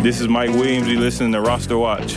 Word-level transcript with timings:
This 0.00 0.20
is 0.20 0.28
Mike 0.28 0.50
Williams. 0.50 0.86
You 0.86 1.00
listening 1.00 1.32
to 1.32 1.40
Roster 1.40 1.76
Watch. 1.76 2.16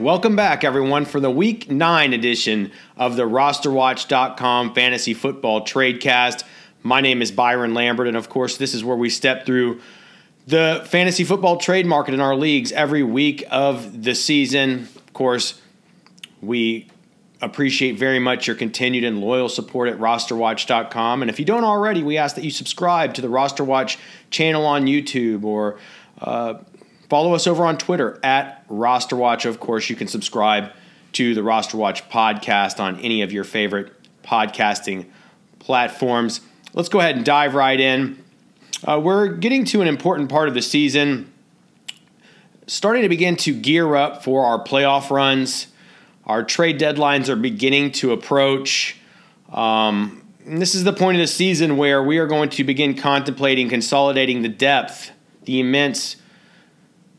Welcome 0.00 0.36
back, 0.36 0.64
everyone, 0.64 1.04
for 1.04 1.20
the 1.20 1.30
Week 1.30 1.70
9 1.70 2.12
edition 2.12 2.72
of 2.96 3.16
the 3.16 3.24
RosterWatch.com 3.24 4.74
Fantasy 4.74 5.12
Football 5.12 5.62
Tradecast. 5.62 6.43
My 6.84 7.00
name 7.00 7.20
is 7.20 7.32
Byron 7.32 7.74
Lambert, 7.74 8.06
and 8.06 8.16
of 8.16 8.28
course, 8.28 8.56
this 8.56 8.74
is 8.74 8.84
where 8.84 8.96
we 8.96 9.10
step 9.10 9.44
through 9.44 9.80
the 10.46 10.86
fantasy 10.88 11.24
football 11.24 11.56
trade 11.56 11.86
market 11.86 12.14
in 12.14 12.20
our 12.20 12.36
leagues 12.36 12.70
every 12.70 13.02
week 13.02 13.42
of 13.50 14.04
the 14.04 14.14
season. 14.14 14.88
Of 14.94 15.12
course, 15.12 15.60
we 16.40 16.88
appreciate 17.40 17.98
very 17.98 18.20
much 18.20 18.46
your 18.46 18.54
continued 18.54 19.02
and 19.02 19.20
loyal 19.20 19.48
support 19.48 19.88
at 19.88 19.98
rosterwatch.com. 19.98 21.22
And 21.22 21.30
if 21.30 21.40
you 21.40 21.44
don't 21.44 21.64
already, 21.64 22.04
we 22.04 22.18
ask 22.18 22.36
that 22.36 22.44
you 22.44 22.50
subscribe 22.50 23.14
to 23.14 23.20
the 23.20 23.28
Roster 23.28 23.64
Watch 23.64 23.98
channel 24.30 24.64
on 24.64 24.86
YouTube 24.86 25.42
or 25.42 25.78
uh, 26.20 26.58
Follow 27.08 27.34
us 27.34 27.46
over 27.46 27.64
on 27.64 27.76
Twitter 27.76 28.18
at 28.22 28.66
RosterWatch. 28.68 29.44
Of 29.44 29.60
course, 29.60 29.90
you 29.90 29.96
can 29.96 30.08
subscribe 30.08 30.72
to 31.12 31.34
the 31.34 31.42
Roster 31.42 31.76
Watch 31.76 32.08
podcast 32.08 32.80
on 32.80 32.98
any 32.98 33.22
of 33.22 33.30
your 33.30 33.44
favorite 33.44 33.92
podcasting 34.24 35.06
platforms. 35.58 36.40
Let's 36.76 36.88
go 36.88 36.98
ahead 36.98 37.14
and 37.14 37.24
dive 37.24 37.54
right 37.54 37.78
in. 37.78 38.20
Uh, 38.82 39.00
we're 39.00 39.28
getting 39.28 39.64
to 39.66 39.80
an 39.80 39.86
important 39.86 40.28
part 40.28 40.48
of 40.48 40.54
the 40.54 40.60
season, 40.60 41.32
starting 42.66 43.02
to 43.02 43.08
begin 43.08 43.36
to 43.36 43.54
gear 43.54 43.94
up 43.94 44.24
for 44.24 44.44
our 44.44 44.58
playoff 44.64 45.08
runs. 45.10 45.68
Our 46.26 46.42
trade 46.42 46.80
deadlines 46.80 47.28
are 47.28 47.36
beginning 47.36 47.92
to 47.92 48.10
approach. 48.10 48.96
Um, 49.52 50.26
this 50.44 50.74
is 50.74 50.82
the 50.82 50.92
point 50.92 51.16
of 51.16 51.20
the 51.20 51.28
season 51.28 51.76
where 51.76 52.02
we 52.02 52.18
are 52.18 52.26
going 52.26 52.50
to 52.50 52.64
begin 52.64 52.94
contemplating 52.94 53.68
consolidating 53.68 54.42
the 54.42 54.48
depth, 54.48 55.12
the 55.44 55.60
immense 55.60 56.16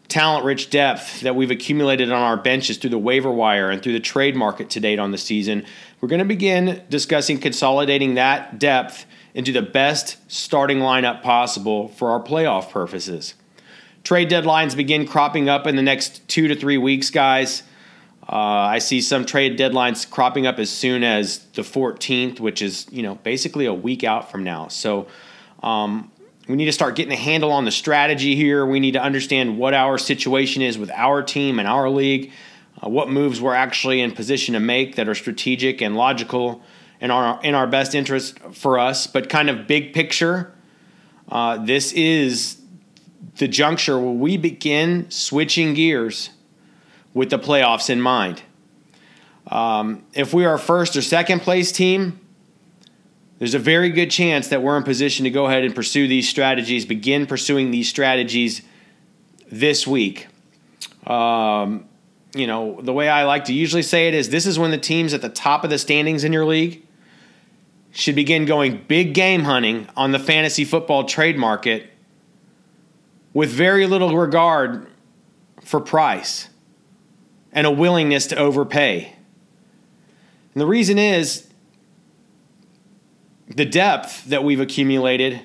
talent 0.09 0.43
rich 0.43 0.69
depth 0.69 1.21
that 1.21 1.33
we've 1.33 1.49
accumulated 1.49 2.11
on 2.11 2.21
our 2.21 2.35
benches 2.35 2.77
through 2.77 2.89
the 2.89 2.99
waiver 2.99 3.31
wire 3.31 3.71
and 3.71 3.81
through 3.81 3.93
the 3.93 4.01
trade 4.01 4.35
market 4.35 4.69
to 4.71 4.81
date 4.81 4.99
on 4.99 5.11
the 5.11 5.17
season. 5.17 5.65
We're 6.01 6.09
going 6.09 6.19
to 6.19 6.25
begin 6.25 6.83
discussing 6.89 7.39
consolidating 7.39 8.15
that 8.15 8.59
depth 8.59 9.05
into 9.35 9.51
the 9.51 9.61
best 9.61 10.17
starting 10.31 10.79
lineup 10.79 11.21
possible 11.21 11.89
for 11.89 12.09
our 12.09 12.23
playoff 12.23 12.71
purposes. 12.71 13.35
Trade 14.03 14.29
deadlines 14.29 14.77
begin 14.77 15.05
cropping 15.05 15.49
up 15.49 15.67
in 15.67 15.75
the 15.75 15.81
next 15.81 16.25
two 16.29 16.47
to 16.47 16.55
three 16.55 16.77
weeks, 16.77 17.09
guys. 17.09 17.61
Uh, 18.27 18.35
I 18.35 18.79
see 18.79 19.01
some 19.01 19.25
trade 19.25 19.59
deadlines 19.59 20.09
cropping 20.09 20.47
up 20.47 20.57
as 20.57 20.69
soon 20.69 21.03
as 21.03 21.39
the 21.53 21.63
14th, 21.63 22.39
which 22.39 22.61
is 22.61 22.87
you 22.89 23.03
know 23.03 23.15
basically 23.15 23.65
a 23.65 23.73
week 23.73 24.03
out 24.03 24.31
from 24.31 24.43
now. 24.43 24.69
So 24.69 25.07
um, 25.61 26.11
we 26.47 26.55
need 26.55 26.65
to 26.65 26.71
start 26.71 26.95
getting 26.95 27.11
a 27.11 27.17
handle 27.17 27.51
on 27.51 27.65
the 27.65 27.71
strategy 27.71 28.35
here. 28.35 28.65
We 28.65 28.79
need 28.79 28.93
to 28.93 29.01
understand 29.01 29.57
what 29.57 29.73
our 29.73 29.97
situation 29.97 30.61
is 30.61 30.77
with 30.77 30.91
our 30.91 31.21
team 31.21 31.59
and 31.59 31.67
our 31.67 31.89
league, 31.89 32.31
uh, 32.81 32.89
what 32.89 33.09
moves 33.09 33.41
we're 33.41 33.53
actually 33.53 33.99
in 33.99 34.11
position 34.11 34.53
to 34.53 34.59
make 34.61 34.95
that 34.95 35.09
are 35.09 35.15
strategic 35.15 35.81
and 35.81 35.95
logical 35.95 36.63
and 37.01 37.11
are 37.11 37.39
in 37.43 37.55
our 37.55 37.67
best 37.67 37.95
interest 37.95 38.39
for 38.51 38.79
us. 38.79 39.07
But 39.07 39.29
kind 39.29 39.49
of 39.49 39.67
big 39.67 39.93
picture, 39.93 40.53
uh, 41.29 41.57
this 41.63 41.91
is 41.93 42.57
the 43.37 43.47
juncture 43.47 43.99
where 43.99 44.11
we 44.11 44.37
begin 44.37 45.09
switching 45.09 45.73
gears 45.73 46.29
with 47.13 47.29
the 47.29 47.39
playoffs 47.39 47.89
in 47.89 48.01
mind. 48.01 48.41
Um, 49.47 50.03
if 50.13 50.33
we 50.33 50.45
are 50.45 50.57
first 50.57 50.95
or 50.95 51.01
second 51.01 51.41
place 51.41 51.71
team, 51.71 52.19
there's 53.37 53.53
a 53.53 53.59
very 53.59 53.89
good 53.89 54.09
chance 54.09 54.47
that 54.47 54.61
we're 54.61 54.77
in 54.77 54.83
position 54.83 55.25
to 55.25 55.29
go 55.29 55.45
ahead 55.45 55.63
and 55.63 55.75
pursue 55.75 56.07
these 56.07 56.27
strategies, 56.27 56.85
begin 56.85 57.25
pursuing 57.25 57.71
these 57.71 57.89
strategies 57.89 58.61
this 59.51 59.85
week. 59.85 60.27
Um, 61.05 61.85
you 62.33 62.47
know, 62.47 62.81
the 62.81 62.93
way 62.93 63.07
I 63.09 63.23
like 63.25 63.45
to 63.45 63.53
usually 63.53 63.81
say 63.83 64.07
it 64.07 64.13
is 64.13 64.29
this 64.29 64.45
is 64.45 64.57
when 64.57 64.71
the 64.71 64.77
teams 64.77 65.13
at 65.13 65.21
the 65.21 65.29
top 65.29 65.63
of 65.63 65.69
the 65.69 65.77
standings 65.77 66.23
in 66.23 66.33
your 66.33 66.45
league 66.45 66.84
should 67.95 68.13
begin 68.13 68.43
going 68.43 68.83
big 68.89 69.13
game 69.13 69.45
hunting 69.45 69.87
on 69.95 70.11
the 70.11 70.19
fantasy 70.19 70.65
football 70.65 71.05
trade 71.05 71.37
market 71.37 71.89
with 73.33 73.49
very 73.49 73.87
little 73.87 74.17
regard 74.17 74.85
for 75.61 75.79
price 75.79 76.49
and 77.53 77.65
a 77.65 77.71
willingness 77.71 78.27
to 78.27 78.35
overpay. 78.35 79.15
And 80.53 80.61
the 80.61 80.65
reason 80.65 80.99
is 80.99 81.47
the 83.47 83.65
depth 83.65 84.25
that 84.25 84.43
we've 84.43 84.59
accumulated 84.59 85.41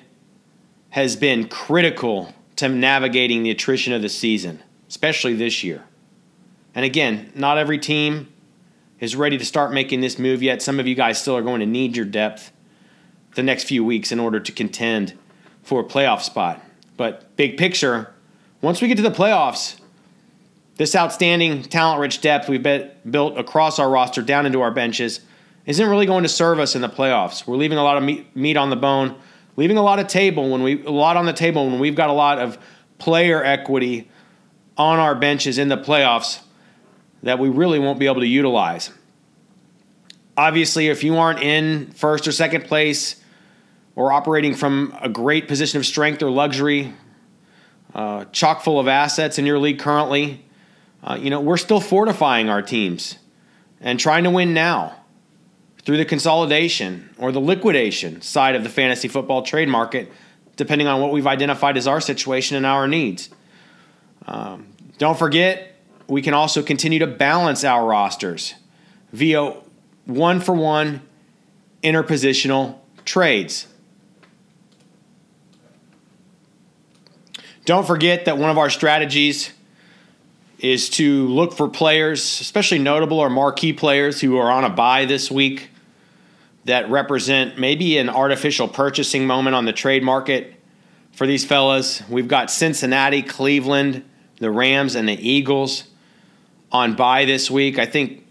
has 0.89 1.15
been 1.15 1.47
critical 1.47 2.33
to 2.57 2.67
navigating 2.67 3.43
the 3.43 3.49
attrition 3.49 3.93
of 3.93 4.01
the 4.01 4.09
season, 4.09 4.61
especially 4.89 5.35
this 5.35 5.63
year. 5.63 5.85
And 6.75 6.83
again, 6.83 7.31
not 7.33 7.57
every 7.57 7.77
team 7.77 8.30
is 9.01 9.15
ready 9.15 9.37
to 9.37 9.43
start 9.43 9.73
making 9.73 9.99
this 9.99 10.17
move 10.17 10.41
yet. 10.41 10.61
Some 10.61 10.79
of 10.79 10.87
you 10.87 10.95
guys 10.95 11.19
still 11.19 11.35
are 11.35 11.41
going 11.41 11.59
to 11.59 11.65
need 11.65 11.97
your 11.97 12.05
depth 12.05 12.53
the 13.35 13.43
next 13.43 13.65
few 13.65 13.83
weeks 13.83 14.11
in 14.11 14.19
order 14.19 14.39
to 14.39 14.51
contend 14.51 15.17
for 15.63 15.81
a 15.81 15.83
playoff 15.83 16.21
spot. 16.21 16.63
But 16.95 17.35
big 17.35 17.57
picture, 17.57 18.13
once 18.61 18.81
we 18.81 18.87
get 18.87 18.97
to 18.97 19.03
the 19.03 19.09
playoffs, 19.09 19.79
this 20.77 20.95
outstanding 20.95 21.63
talent 21.63 21.99
rich 21.99 22.21
depth 22.21 22.47
we've 22.47 22.63
built 22.63 23.37
across 23.37 23.79
our 23.79 23.89
roster 23.89 24.21
down 24.21 24.45
into 24.45 24.61
our 24.61 24.71
benches 24.71 25.21
isn't 25.65 25.89
really 25.89 26.05
going 26.05 26.23
to 26.23 26.29
serve 26.29 26.59
us 26.59 26.75
in 26.75 26.81
the 26.81 26.89
playoffs. 26.89 27.45
We're 27.45 27.57
leaving 27.57 27.77
a 27.77 27.83
lot 27.83 27.97
of 27.97 28.03
meat, 28.03 28.57
on 28.57 28.69
the 28.69 28.75
bone, 28.75 29.15
leaving 29.57 29.77
a 29.77 29.83
lot 29.83 29.99
of 29.99 30.07
table 30.07 30.49
when 30.49 30.63
we 30.63 30.83
a 30.83 30.91
lot 30.91 31.17
on 31.17 31.25
the 31.25 31.33
table 31.33 31.67
when 31.69 31.79
we've 31.79 31.95
got 31.95 32.09
a 32.09 32.13
lot 32.13 32.39
of 32.39 32.57
player 32.97 33.43
equity 33.43 34.09
on 34.77 34.99
our 34.99 35.15
benches 35.15 35.57
in 35.57 35.69
the 35.69 35.77
playoffs 35.77 36.41
that 37.23 37.39
we 37.39 37.49
really 37.49 37.79
won't 37.79 37.99
be 37.99 38.07
able 38.07 38.21
to 38.21 38.27
utilize. 38.27 38.89
Obviously, 40.37 40.87
if 40.87 41.03
you 41.03 41.17
aren't 41.17 41.39
in 41.41 41.91
first 41.91 42.27
or 42.27 42.31
second 42.31 42.65
place 42.65 43.21
or 43.95 44.11
operating 44.11 44.55
from 44.55 44.95
a 45.01 45.09
great 45.09 45.47
position 45.47 45.79
of 45.79 45.85
strength 45.85 46.23
or 46.23 46.31
luxury, 46.31 46.93
uh, 47.93 48.25
chock 48.31 48.61
full 48.61 48.79
of 48.79 48.87
assets 48.87 49.37
in 49.37 49.45
your 49.45 49.59
league 49.59 49.79
currently, 49.79 50.45
uh, 51.03 51.17
you 51.19 51.29
know, 51.29 51.41
we're 51.41 51.57
still 51.57 51.81
fortifying 51.81 52.49
our 52.49 52.61
teams 52.61 53.17
and 53.81 53.99
trying 53.99 54.23
to 54.23 54.29
win 54.29 54.53
now 54.53 54.95
through 55.83 55.97
the 55.97 56.05
consolidation 56.05 57.09
or 57.17 57.31
the 57.31 57.39
liquidation 57.39 58.21
side 58.21 58.55
of 58.55 58.63
the 58.63 58.69
fantasy 58.69 59.07
football 59.07 59.41
trade 59.41 59.67
market, 59.67 60.11
depending 60.55 60.87
on 60.87 61.01
what 61.01 61.11
we've 61.11 61.27
identified 61.27 61.75
as 61.75 61.87
our 61.87 61.99
situation 61.99 62.55
and 62.55 62.65
our 62.65 62.87
needs. 62.87 63.29
Um, 64.27 64.67
don't 64.99 65.17
forget, 65.17 65.70
we 66.07 66.21
can 66.21 66.33
also 66.33 66.61
continue 66.61 66.99
to 66.99 67.07
balance 67.07 67.63
our 67.63 67.85
rosters 67.85 68.55
via 69.11 69.53
one 70.05 70.39
for 70.39 70.53
one 70.53 71.01
interpositional 71.83 72.77
trades. 73.05 73.67
Don't 77.65 77.85
forget 77.85 78.25
that 78.25 78.37
one 78.37 78.49
of 78.49 78.57
our 78.57 78.69
strategies 78.69 79.51
is 80.59 80.89
to 80.89 81.27
look 81.27 81.53
for 81.53 81.67
players, 81.67 82.21
especially 82.41 82.79
notable 82.79 83.19
or 83.19 83.29
marquee 83.29 83.73
players 83.73 84.21
who 84.21 84.37
are 84.37 84.51
on 84.51 84.63
a 84.63 84.69
buy 84.69 85.05
this 85.05 85.31
week 85.31 85.69
that 86.65 86.89
represent 86.89 87.57
maybe 87.57 87.97
an 87.97 88.09
artificial 88.09 88.67
purchasing 88.67 89.25
moment 89.25 89.55
on 89.55 89.65
the 89.65 89.73
trade 89.73 90.03
market 90.03 90.53
for 91.11 91.25
these 91.25 91.43
fellas. 91.43 92.07
We've 92.09 92.27
got 92.27 92.51
Cincinnati, 92.51 93.23
Cleveland, 93.23 94.03
the 94.37 94.51
Rams, 94.51 94.95
and 94.95 95.07
the 95.09 95.29
Eagles 95.29 95.85
on 96.71 96.95
buy 96.95 97.25
this 97.25 97.51
week. 97.51 97.79
I 97.79 97.85
think 97.85 98.25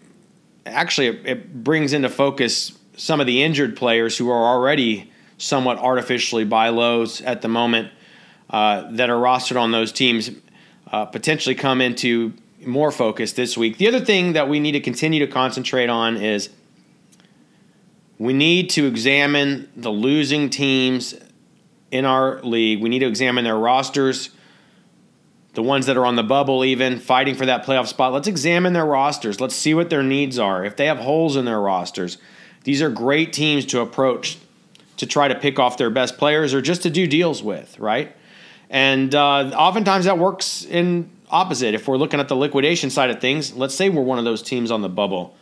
actually 0.66 1.08
it 1.08 1.62
brings 1.62 1.92
into 1.92 2.08
focus 2.08 2.72
some 2.96 3.20
of 3.20 3.26
the 3.26 3.42
injured 3.42 3.76
players 3.76 4.16
who 4.16 4.30
are 4.30 4.44
already 4.54 5.10
somewhat 5.38 5.78
artificially 5.78 6.44
buy 6.44 6.68
lows 6.68 7.20
at 7.22 7.42
the 7.42 7.48
moment 7.48 7.90
uh, 8.50 8.90
that 8.92 9.08
are 9.08 9.16
rostered 9.16 9.60
on 9.60 9.72
those 9.72 9.92
teams 9.92 10.30
uh, 10.92 11.06
potentially 11.06 11.54
come 11.54 11.80
into 11.80 12.32
more 12.66 12.90
focus 12.90 13.32
this 13.32 13.56
week. 13.56 13.78
The 13.78 13.88
other 13.88 14.04
thing 14.04 14.34
that 14.34 14.48
we 14.48 14.60
need 14.60 14.72
to 14.72 14.80
continue 14.80 15.24
to 15.24 15.32
concentrate 15.32 15.88
on 15.88 16.16
is 16.16 16.50
we 18.18 18.34
need 18.34 18.68
to 18.70 18.86
examine 18.86 19.70
the 19.76 19.90
losing 19.90 20.50
teams 20.50 21.14
in 21.90 22.04
our 22.04 22.42
league. 22.42 22.82
We 22.82 22.88
need 22.90 22.98
to 22.98 23.06
examine 23.06 23.44
their 23.44 23.56
rosters, 23.56 24.30
the 25.54 25.62
ones 25.62 25.86
that 25.86 25.96
are 25.96 26.06
on 26.06 26.16
the 26.16 26.22
bubble, 26.22 26.64
even 26.64 26.98
fighting 26.98 27.34
for 27.34 27.46
that 27.46 27.64
playoff 27.64 27.86
spot. 27.86 28.12
Let's 28.12 28.28
examine 28.28 28.72
their 28.72 28.86
rosters. 28.86 29.40
Let's 29.40 29.56
see 29.56 29.74
what 29.74 29.90
their 29.90 30.02
needs 30.02 30.38
are. 30.38 30.64
If 30.64 30.76
they 30.76 30.86
have 30.86 30.98
holes 30.98 31.36
in 31.36 31.44
their 31.44 31.60
rosters, 31.60 32.18
these 32.64 32.82
are 32.82 32.90
great 32.90 33.32
teams 33.32 33.66
to 33.66 33.80
approach 33.80 34.38
to 34.98 35.06
try 35.06 35.28
to 35.28 35.34
pick 35.34 35.58
off 35.58 35.78
their 35.78 35.90
best 35.90 36.18
players 36.18 36.52
or 36.52 36.60
just 36.60 36.82
to 36.82 36.90
do 36.90 37.06
deals 37.06 37.42
with, 37.42 37.78
right? 37.78 38.14
And 38.68 39.14
uh, 39.14 39.50
oftentimes 39.56 40.04
that 40.04 40.18
works 40.18 40.64
in 40.64 41.10
opposite. 41.30 41.74
If 41.74 41.88
we're 41.88 41.96
looking 41.96 42.20
at 42.20 42.28
the 42.28 42.36
liquidation 42.36 42.90
side 42.90 43.10
of 43.10 43.20
things, 43.20 43.54
let's 43.54 43.74
say 43.74 43.88
we're 43.88 44.02
one 44.02 44.18
of 44.18 44.24
those 44.24 44.42
teams 44.42 44.70
on 44.70 44.82
the 44.82 44.88
bubble 44.88 45.34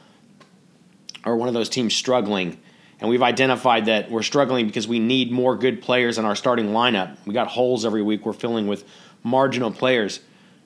or 1.24 1.36
one 1.36 1.48
of 1.48 1.54
those 1.54 1.68
teams 1.68 1.94
struggling, 1.94 2.58
and 3.00 3.10
we've 3.10 3.22
identified 3.22 3.86
that 3.86 4.10
we're 4.10 4.22
struggling 4.22 4.66
because 4.66 4.88
we 4.88 4.98
need 4.98 5.30
more 5.30 5.56
good 5.56 5.82
players 5.82 6.18
in 6.18 6.24
our 6.24 6.36
starting 6.36 6.68
lineup. 6.68 7.16
We 7.26 7.34
got 7.34 7.48
holes 7.48 7.84
every 7.84 8.02
week 8.02 8.24
we're 8.24 8.32
filling 8.32 8.66
with 8.66 8.84
marginal 9.28 9.70
players. 9.70 10.20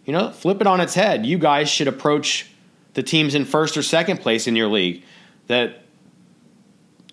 You 0.05 0.12
know, 0.12 0.31
flip 0.31 0.61
it 0.61 0.67
on 0.67 0.81
its 0.81 0.94
head. 0.94 1.26
You 1.26 1.38
guys 1.38 1.69
should 1.69 1.88
approach 1.88 2.50
the 2.94 3.03
teams 3.03 3.35
in 3.35 3.44
first 3.44 3.76
or 3.76 3.82
second 3.82 4.19
place 4.19 4.47
in 4.47 4.56
your 4.56 4.69
league 4.69 5.05
that, 5.47 5.85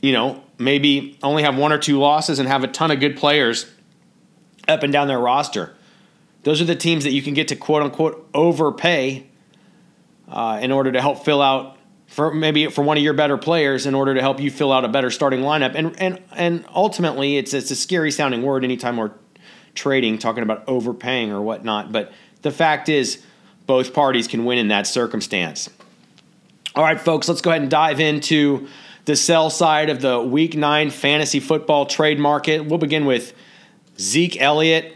you 0.01 0.11
know, 0.11 0.43
maybe 0.57 1.17
only 1.21 1.43
have 1.43 1.57
one 1.57 1.71
or 1.71 1.77
two 1.77 1.99
losses 1.99 2.39
and 2.39 2.47
have 2.47 2.63
a 2.63 2.67
ton 2.67 2.91
of 2.91 2.99
good 2.99 3.15
players 3.15 3.69
up 4.67 4.83
and 4.83 4.91
down 4.91 5.07
their 5.07 5.19
roster. 5.19 5.75
Those 6.43 6.61
are 6.61 6.65
the 6.65 6.75
teams 6.75 7.03
that 7.03 7.11
you 7.11 7.21
can 7.21 7.33
get 7.33 7.49
to 7.49 7.55
quote 7.55 7.81
unquote 7.81 8.27
overpay 8.33 9.27
uh, 10.27 10.59
in 10.61 10.71
order 10.71 10.91
to 10.91 11.01
help 11.01 11.25
fill 11.25 11.41
out 11.41 11.77
for 12.07 12.33
maybe 12.33 12.67
for 12.67 12.83
one 12.83 12.97
of 12.97 13.03
your 13.03 13.13
better 13.13 13.37
players 13.37 13.85
in 13.85 13.93
order 13.93 14.15
to 14.15 14.21
help 14.21 14.39
you 14.39 14.49
fill 14.49 14.71
out 14.71 14.83
a 14.83 14.87
better 14.87 15.11
starting 15.11 15.41
lineup. 15.41 15.75
And 15.75 15.99
and 15.99 16.21
and 16.31 16.65
ultimately, 16.73 17.37
it's 17.37 17.53
it's 17.53 17.71
a 17.71 17.75
scary 17.75 18.11
sounding 18.11 18.41
word 18.41 18.63
anytime 18.63 18.97
we're 18.97 19.11
trading, 19.75 20.17
talking 20.17 20.43
about 20.43 20.63
overpaying 20.67 21.31
or 21.31 21.41
whatnot. 21.41 21.91
But 21.91 22.11
the 22.41 22.51
fact 22.51 22.89
is, 22.89 23.23
both 23.65 23.93
parties 23.93 24.27
can 24.27 24.45
win 24.45 24.57
in 24.57 24.69
that 24.69 24.87
circumstance. 24.87 25.69
All 26.75 26.83
right, 26.83 26.99
folks, 26.99 27.27
let's 27.27 27.41
go 27.41 27.51
ahead 27.51 27.61
and 27.61 27.71
dive 27.71 27.99
into 27.99 28.67
the 29.05 29.15
sell 29.15 29.49
side 29.49 29.89
of 29.89 30.01
the 30.01 30.21
Week 30.21 30.55
Nine 30.55 30.89
fantasy 30.89 31.39
football 31.39 31.85
trade 31.85 32.19
market. 32.19 32.65
We'll 32.65 32.79
begin 32.79 33.05
with 33.05 33.33
Zeke 33.99 34.39
Elliott, 34.41 34.95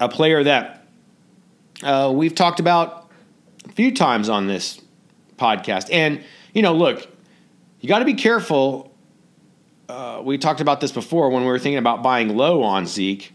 a 0.00 0.08
player 0.08 0.42
that 0.44 0.86
uh, 1.82 2.12
we've 2.14 2.34
talked 2.34 2.60
about 2.60 3.10
a 3.64 3.72
few 3.72 3.94
times 3.94 4.28
on 4.28 4.46
this 4.46 4.80
podcast. 5.36 5.88
And, 5.92 6.22
you 6.52 6.62
know, 6.62 6.74
look, 6.74 7.08
you 7.80 7.88
got 7.88 8.00
to 8.00 8.04
be 8.04 8.14
careful. 8.14 8.92
Uh, 9.88 10.20
we 10.24 10.38
talked 10.38 10.60
about 10.60 10.80
this 10.80 10.92
before 10.92 11.30
when 11.30 11.42
we 11.42 11.48
were 11.48 11.58
thinking 11.58 11.78
about 11.78 12.02
buying 12.02 12.36
low 12.36 12.62
on 12.62 12.86
Zeke. 12.86 13.32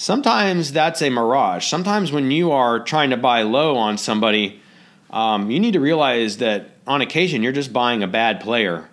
Sometimes 0.00 0.72
that's 0.72 1.02
a 1.02 1.10
mirage. 1.10 1.66
Sometimes 1.66 2.10
when 2.10 2.30
you 2.30 2.52
are 2.52 2.80
trying 2.80 3.10
to 3.10 3.18
buy 3.18 3.42
low 3.42 3.76
on 3.76 3.98
somebody, 3.98 4.58
um, 5.10 5.50
you 5.50 5.60
need 5.60 5.74
to 5.74 5.78
realize 5.78 6.38
that 6.38 6.70
on 6.86 7.02
occasion 7.02 7.42
you're 7.42 7.52
just 7.52 7.70
buying 7.70 8.02
a 8.02 8.06
bad 8.08 8.40
player 8.40 8.88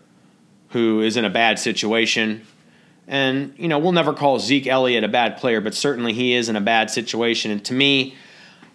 who 0.71 0.99
is 0.99 1.15
in 1.15 1.23
a 1.23 1.29
bad 1.29 1.59
situation. 1.59 2.45
And, 3.07 3.53
you 3.57 3.69
know, 3.69 3.79
we'll 3.79 3.93
never 3.93 4.11
call 4.11 4.37
Zeke 4.39 4.67
Elliott 4.67 5.05
a 5.05 5.07
bad 5.07 5.37
player, 5.37 5.61
but 5.61 5.73
certainly 5.73 6.11
he 6.11 6.33
is 6.33 6.49
in 6.49 6.57
a 6.57 6.61
bad 6.61 6.91
situation. 6.91 7.51
And 7.51 7.63
to 7.63 7.73
me, 7.73 8.17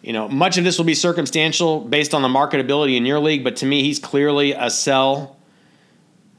you 0.01 0.15
know, 0.15 0.27
much 0.27 0.57
of 0.57 0.65
this 0.65 0.79
will 0.79 0.87
be 0.87 0.95
circumstantial 0.95 1.81
based 1.81 2.15
on 2.15 2.23
the 2.23 2.29
marketability 2.29 2.97
in 2.97 3.05
your 3.05 3.21
league, 3.21 3.45
but 3.45 3.57
to 3.57 3.67
me, 3.67 3.83
he's 3.83 3.99
clearly 3.99 4.53
a 4.53 4.71
sell. 4.71 5.37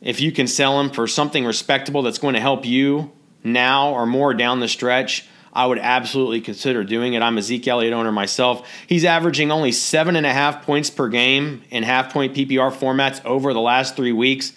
If 0.01 0.21
you 0.21 0.31
can 0.31 0.47
sell 0.47 0.79
him 0.79 0.89
for 0.89 1.05
something 1.05 1.45
respectable 1.45 2.01
that's 2.01 2.17
going 2.17 2.33
to 2.33 2.41
help 2.41 2.65
you 2.65 3.11
now 3.43 3.93
or 3.93 4.07
more 4.07 4.33
down 4.33 4.59
the 4.59 4.67
stretch, 4.67 5.27
I 5.55 5.67
would 5.67 5.77
absolutely 5.77 6.41
consider 6.41 6.83
doing 6.83 7.13
it. 7.13 7.21
I'm 7.21 7.37
a 7.37 7.41
Zeke 7.41 7.67
Elliott 7.67 7.93
owner 7.93 8.11
myself. 8.11 8.67
He's 8.87 9.05
averaging 9.05 9.51
only 9.51 9.71
seven 9.71 10.15
and 10.15 10.25
a 10.25 10.33
half 10.33 10.65
points 10.65 10.89
per 10.89 11.07
game 11.09 11.61
in 11.69 11.83
half 11.83 12.11
point 12.11 12.33
PPR 12.33 12.71
formats 12.71 13.23
over 13.23 13.53
the 13.53 13.61
last 13.61 13.95
three 13.95 14.11
weeks. 14.11 14.53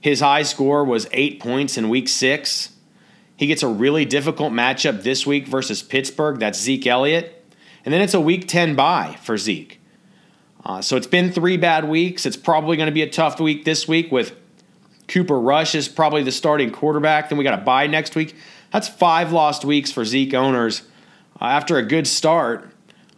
His 0.00 0.20
high 0.20 0.42
score 0.42 0.84
was 0.84 1.06
eight 1.12 1.38
points 1.38 1.76
in 1.76 1.90
week 1.90 2.08
six. 2.08 2.70
He 3.36 3.46
gets 3.46 3.62
a 3.62 3.68
really 3.68 4.06
difficult 4.06 4.52
matchup 4.52 5.02
this 5.02 5.26
week 5.26 5.46
versus 5.46 5.82
Pittsburgh. 5.82 6.38
That's 6.38 6.58
Zeke 6.58 6.86
Elliott. 6.86 7.44
And 7.84 7.92
then 7.92 8.00
it's 8.00 8.14
a 8.14 8.20
week 8.20 8.48
10 8.48 8.74
bye 8.74 9.18
for 9.22 9.36
Zeke. 9.36 9.80
Uh, 10.64 10.80
so 10.80 10.96
it's 10.96 11.06
been 11.06 11.30
three 11.30 11.56
bad 11.56 11.88
weeks. 11.88 12.24
It's 12.24 12.36
probably 12.36 12.76
going 12.76 12.86
to 12.86 12.92
be 12.92 13.02
a 13.02 13.10
tough 13.10 13.38
week 13.38 13.64
this 13.64 13.86
week 13.86 14.10
with 14.12 14.34
Cooper 15.08 15.38
Rush 15.38 15.74
is 15.74 15.88
probably 15.88 16.22
the 16.22 16.32
starting 16.32 16.70
quarterback. 16.70 17.28
Then 17.28 17.36
we 17.36 17.44
got 17.44 17.58
a 17.58 17.62
bye 17.62 17.86
next 17.86 18.14
week. 18.14 18.34
That's 18.72 18.88
five 18.88 19.32
lost 19.32 19.64
weeks 19.64 19.92
for 19.92 20.04
Zeke 20.04 20.34
owners 20.34 20.82
uh, 21.40 21.44
after 21.44 21.76
a 21.76 21.82
good 21.82 22.06
start. 22.06 22.70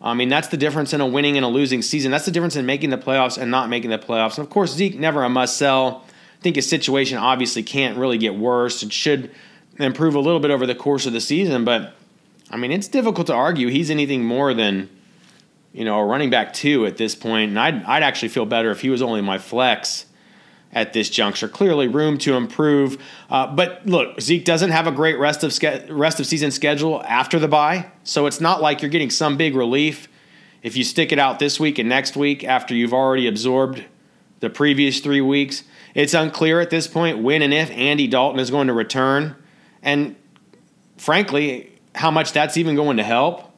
I 0.03 0.13
mean, 0.13 0.29
that's 0.29 0.49
the 0.49 0.57
difference 0.57 0.93
in 0.93 1.01
a 1.01 1.07
winning 1.07 1.37
and 1.37 1.47
a 1.47 1.49
losing 1.49 1.81
season. 1.81 2.11
That's 2.11 2.27
the 2.27 2.31
difference 2.31 2.57
in 2.57 2.67
making 2.67 2.91
the 2.91 2.99
playoffs 2.99 3.39
and 3.39 3.51
not 3.51 3.71
making 3.71 3.91
the 3.91 3.99
playoffs. 3.99 4.37
And 4.37 4.47
of 4.47 4.51
course, 4.51 4.75
Zeke 4.75 4.99
never 4.99 5.23
a 5.23 5.31
must 5.31 5.57
sell. 5.57 6.05
I 6.39 6.43
think 6.43 6.57
his 6.57 6.69
situation 6.69 7.17
obviously 7.17 7.63
can't 7.63 7.97
really 7.97 8.19
get 8.19 8.35
worse. 8.35 8.83
It 8.83 8.93
should 8.93 9.31
improve 9.79 10.15
a 10.15 10.21
little 10.21 10.41
bit 10.41 10.51
over 10.51 10.67
the 10.67 10.75
course 10.75 11.07
of 11.07 11.13
the 11.13 11.21
season, 11.21 11.65
but 11.65 11.95
I 12.51 12.57
mean, 12.57 12.71
it's 12.71 12.87
difficult 12.87 13.27
to 13.29 13.35
argue 13.35 13.69
he's 13.69 13.91
anything 13.91 14.25
more 14.25 14.53
than, 14.53 14.91
you 15.73 15.85
know, 15.85 15.99
a 15.99 16.05
running 16.05 16.31
back 16.31 16.53
two 16.53 16.85
at 16.87 16.99
this 16.99 17.15
point. 17.15 17.49
And 17.49 17.59
I'd, 17.59 17.83
I'd 17.85 18.03
actually 18.03 18.29
feel 18.29 18.45
better 18.45 18.71
if 18.71 18.83
he 18.83 18.91
was 18.91 19.01
only 19.01 19.23
my 19.23 19.39
flex 19.39 20.07
at 20.75 20.93
this 20.93 21.09
juncture. 21.09 21.49
Clearly, 21.49 21.89
room 21.89 22.19
to 22.19 22.35
improve. 22.35 23.01
Uh, 23.31 23.47
but 23.47 23.87
look, 23.87 24.21
Zeke 24.21 24.45
doesn't 24.45 24.71
have 24.71 24.87
a 24.87 24.93
great 24.93 25.19
rest 25.19 25.45
of 25.45 25.53
ske- 25.53 25.89
rest 25.89 26.21
of 26.21 26.27
season 26.27 26.51
schedule 26.51 27.03
after 27.05 27.39
the 27.39 27.49
bye, 27.49 27.91
so 28.03 28.27
it's 28.27 28.41
not 28.41 28.61
like 28.61 28.83
you're 28.83 28.91
getting 28.91 29.11
some 29.11 29.37
big 29.37 29.55
relief 29.55 30.09
if 30.63 30.77
you 30.77 30.83
stick 30.83 31.13
it 31.13 31.19
out 31.19 31.39
this 31.39 31.61
week 31.61 31.79
and 31.79 31.89
next 31.89 32.17
week 32.17 32.43
after 32.43 32.75
you've 32.75 32.95
already 32.95 33.29
absorbed 33.29 33.85
the 34.41 34.51
previous 34.51 35.01
three 35.01 35.21
weeks. 35.21 35.63
It's 35.95 36.15
unclear 36.15 36.61
at 36.61 36.71
this 36.71 36.89
point 36.89 37.19
when 37.19 37.41
and 37.43 37.55
if 37.55 37.71
Andy 37.71 38.09
Dalton 38.09 38.41
is 38.41 38.51
going 38.51 38.67
to 38.67 38.73
return, 38.73 39.37
and 39.83 40.17
frankly, 40.97 41.71
how 41.95 42.11
much 42.11 42.33
that's 42.33 42.57
even 42.57 42.75
going 42.75 42.97
to 42.97 43.05
help. 43.05 43.53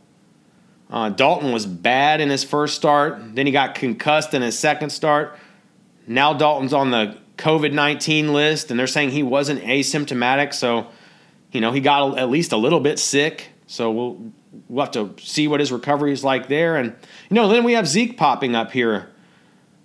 Uh, 0.91 1.09
Dalton 1.09 1.51
was 1.51 1.67
bad 1.67 2.21
in 2.21 2.29
his 2.29 2.45
first 2.45 2.77
start. 2.77 3.19
Then 3.35 3.47
he 3.47 3.53
got 3.53 3.75
concussed 3.75 4.35
in 4.35 4.43
his 4.43 4.59
second 4.59 4.91
start. 4.91 5.37
Now 6.07 6.33
Dalton's 6.33 6.73
on 6.73 6.91
the 6.91 7.17
COVID 7.39 7.73
19 7.73 8.33
list, 8.33 8.71
and 8.71 8.79
they're 8.79 8.87
saying 8.87 9.11
he 9.11 9.23
wasn't 9.23 9.63
asymptomatic. 9.63 10.55
So, 10.55 10.87
you 11.53 11.61
know, 11.61 11.73
he 11.73 11.81
got 11.81 12.19
at 12.19 12.31
least 12.31 12.53
a 12.53 12.57
little 12.57 12.81
bit 12.81 12.99
sick. 12.99 13.49
So 13.67 13.91
we'll, 13.91 14.33
we'll 14.69 14.85
have 14.85 14.93
to 14.93 15.15
see 15.21 15.49
what 15.49 15.61
his 15.61 15.73
recovery 15.73 16.13
is 16.13 16.25
like 16.25 16.49
there. 16.49 16.77
And, 16.77 16.95
you 17.29 17.35
know, 17.35 17.49
then 17.49 17.65
we 17.65 17.73
have 17.73 17.87
Zeke 17.87 18.17
popping 18.17 18.55
up 18.55 18.71
here 18.71 19.11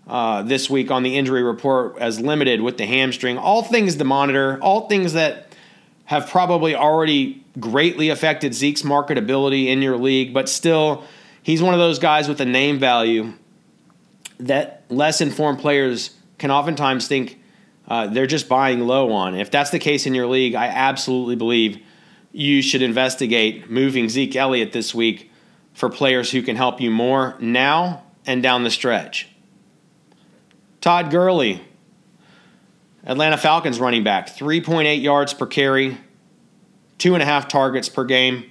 uh, 0.07 0.43
this 0.43 0.69
week 0.69 0.91
on 0.91 1.03
the 1.03 1.17
injury 1.17 1.43
report 1.43 1.97
as 1.99 2.19
limited 2.19 2.61
with 2.61 2.77
the 2.77 2.85
hamstring. 2.85 3.37
All 3.37 3.63
things 3.63 3.95
to 3.95 4.03
monitor, 4.03 4.59
all 4.61 4.87
things 4.87 5.13
that 5.13 5.47
have 6.05 6.29
probably 6.29 6.75
already 6.75 7.43
greatly 7.59 8.09
affected 8.09 8.53
Zeke's 8.53 8.81
marketability 8.81 9.67
in 9.67 9.81
your 9.81 9.97
league, 9.97 10.33
but 10.33 10.49
still, 10.49 11.05
he's 11.41 11.61
one 11.61 11.73
of 11.73 11.79
those 11.79 11.99
guys 11.99 12.27
with 12.27 12.41
a 12.41 12.45
name 12.45 12.79
value 12.79 13.33
that 14.41 14.83
less 14.89 15.21
informed 15.21 15.59
players 15.59 16.11
can 16.37 16.51
oftentimes 16.51 17.07
think 17.07 17.39
uh, 17.87 18.07
they're 18.07 18.27
just 18.27 18.49
buying 18.49 18.81
low 18.81 19.11
on. 19.11 19.35
If 19.35 19.51
that's 19.51 19.69
the 19.69 19.79
case 19.79 20.05
in 20.05 20.13
your 20.13 20.27
league, 20.27 20.55
I 20.55 20.67
absolutely 20.67 21.35
believe 21.35 21.81
you 22.31 22.61
should 22.61 22.81
investigate 22.81 23.69
moving 23.69 24.09
Zeke 24.09 24.35
Elliott 24.35 24.71
this 24.71 24.95
week 24.95 25.29
for 25.73 25.89
players 25.89 26.31
who 26.31 26.41
can 26.41 26.55
help 26.55 26.81
you 26.81 26.89
more 26.89 27.35
now 27.39 28.03
and 28.25 28.41
down 28.41 28.63
the 28.63 28.69
stretch. 28.69 29.27
Todd 30.79 31.11
Gurley, 31.11 31.61
Atlanta 33.05 33.37
Falcons 33.37 33.79
running 33.79 34.03
back, 34.03 34.27
3.8 34.27 35.01
yards 35.01 35.33
per 35.33 35.45
carry, 35.45 35.97
two 36.97 37.13
and 37.13 37.21
a 37.21 37.25
half 37.25 37.47
targets 37.47 37.89
per 37.89 38.03
game, 38.03 38.49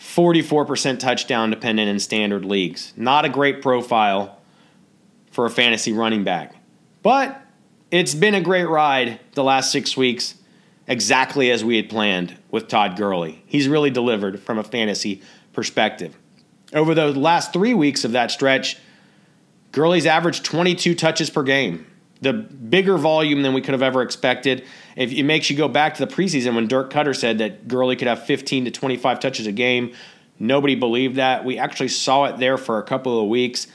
44% 0.00 0.98
touchdown 0.98 1.50
dependent 1.50 1.88
in 1.88 1.98
standard 1.98 2.44
leagues. 2.44 2.92
Not 2.96 3.24
a 3.24 3.28
great 3.28 3.62
profile 3.62 4.37
for 5.30 5.46
a 5.46 5.50
fantasy 5.50 5.92
running 5.92 6.24
back. 6.24 6.54
But 7.02 7.40
it's 7.90 8.14
been 8.14 8.34
a 8.34 8.40
great 8.40 8.66
ride 8.66 9.20
the 9.32 9.44
last 9.44 9.72
six 9.72 9.96
weeks, 9.96 10.34
exactly 10.86 11.50
as 11.50 11.64
we 11.64 11.76
had 11.76 11.88
planned 11.88 12.36
with 12.50 12.68
Todd 12.68 12.96
Gurley. 12.96 13.42
He's 13.46 13.68
really 13.68 13.90
delivered 13.90 14.40
from 14.40 14.58
a 14.58 14.64
fantasy 14.64 15.22
perspective. 15.52 16.16
Over 16.72 16.94
the 16.94 17.06
last 17.12 17.52
three 17.52 17.74
weeks 17.74 18.04
of 18.04 18.12
that 18.12 18.30
stretch, 18.30 18.76
Gurley's 19.72 20.06
averaged 20.06 20.44
22 20.44 20.94
touches 20.94 21.30
per 21.30 21.42
game 21.42 21.86
the 22.20 22.32
bigger 22.32 22.98
volume 22.98 23.42
than 23.42 23.54
we 23.54 23.60
could 23.60 23.72
have 23.72 23.82
ever 23.82 24.02
expected. 24.02 24.64
If 24.96 25.12
it 25.12 25.22
makes 25.22 25.50
you 25.50 25.56
go 25.56 25.68
back 25.68 25.94
to 25.94 26.04
the 26.04 26.12
preseason 26.12 26.54
when 26.54 26.66
Dirk 26.66 26.92
Koetter 26.92 27.16
said 27.16 27.38
that 27.38 27.68
Gurley 27.68 27.96
could 27.96 28.08
have 28.08 28.24
15 28.24 28.64
to 28.64 28.70
25 28.70 29.20
touches 29.20 29.46
a 29.46 29.52
game, 29.52 29.92
nobody 30.38 30.74
believed 30.74 31.16
that. 31.16 31.44
We 31.44 31.58
actually 31.58 31.88
saw 31.88 32.24
it 32.24 32.38
there 32.38 32.58
for 32.58 32.78
a 32.78 32.82
couple 32.82 33.20
of 33.20 33.28
weeks. 33.28 33.68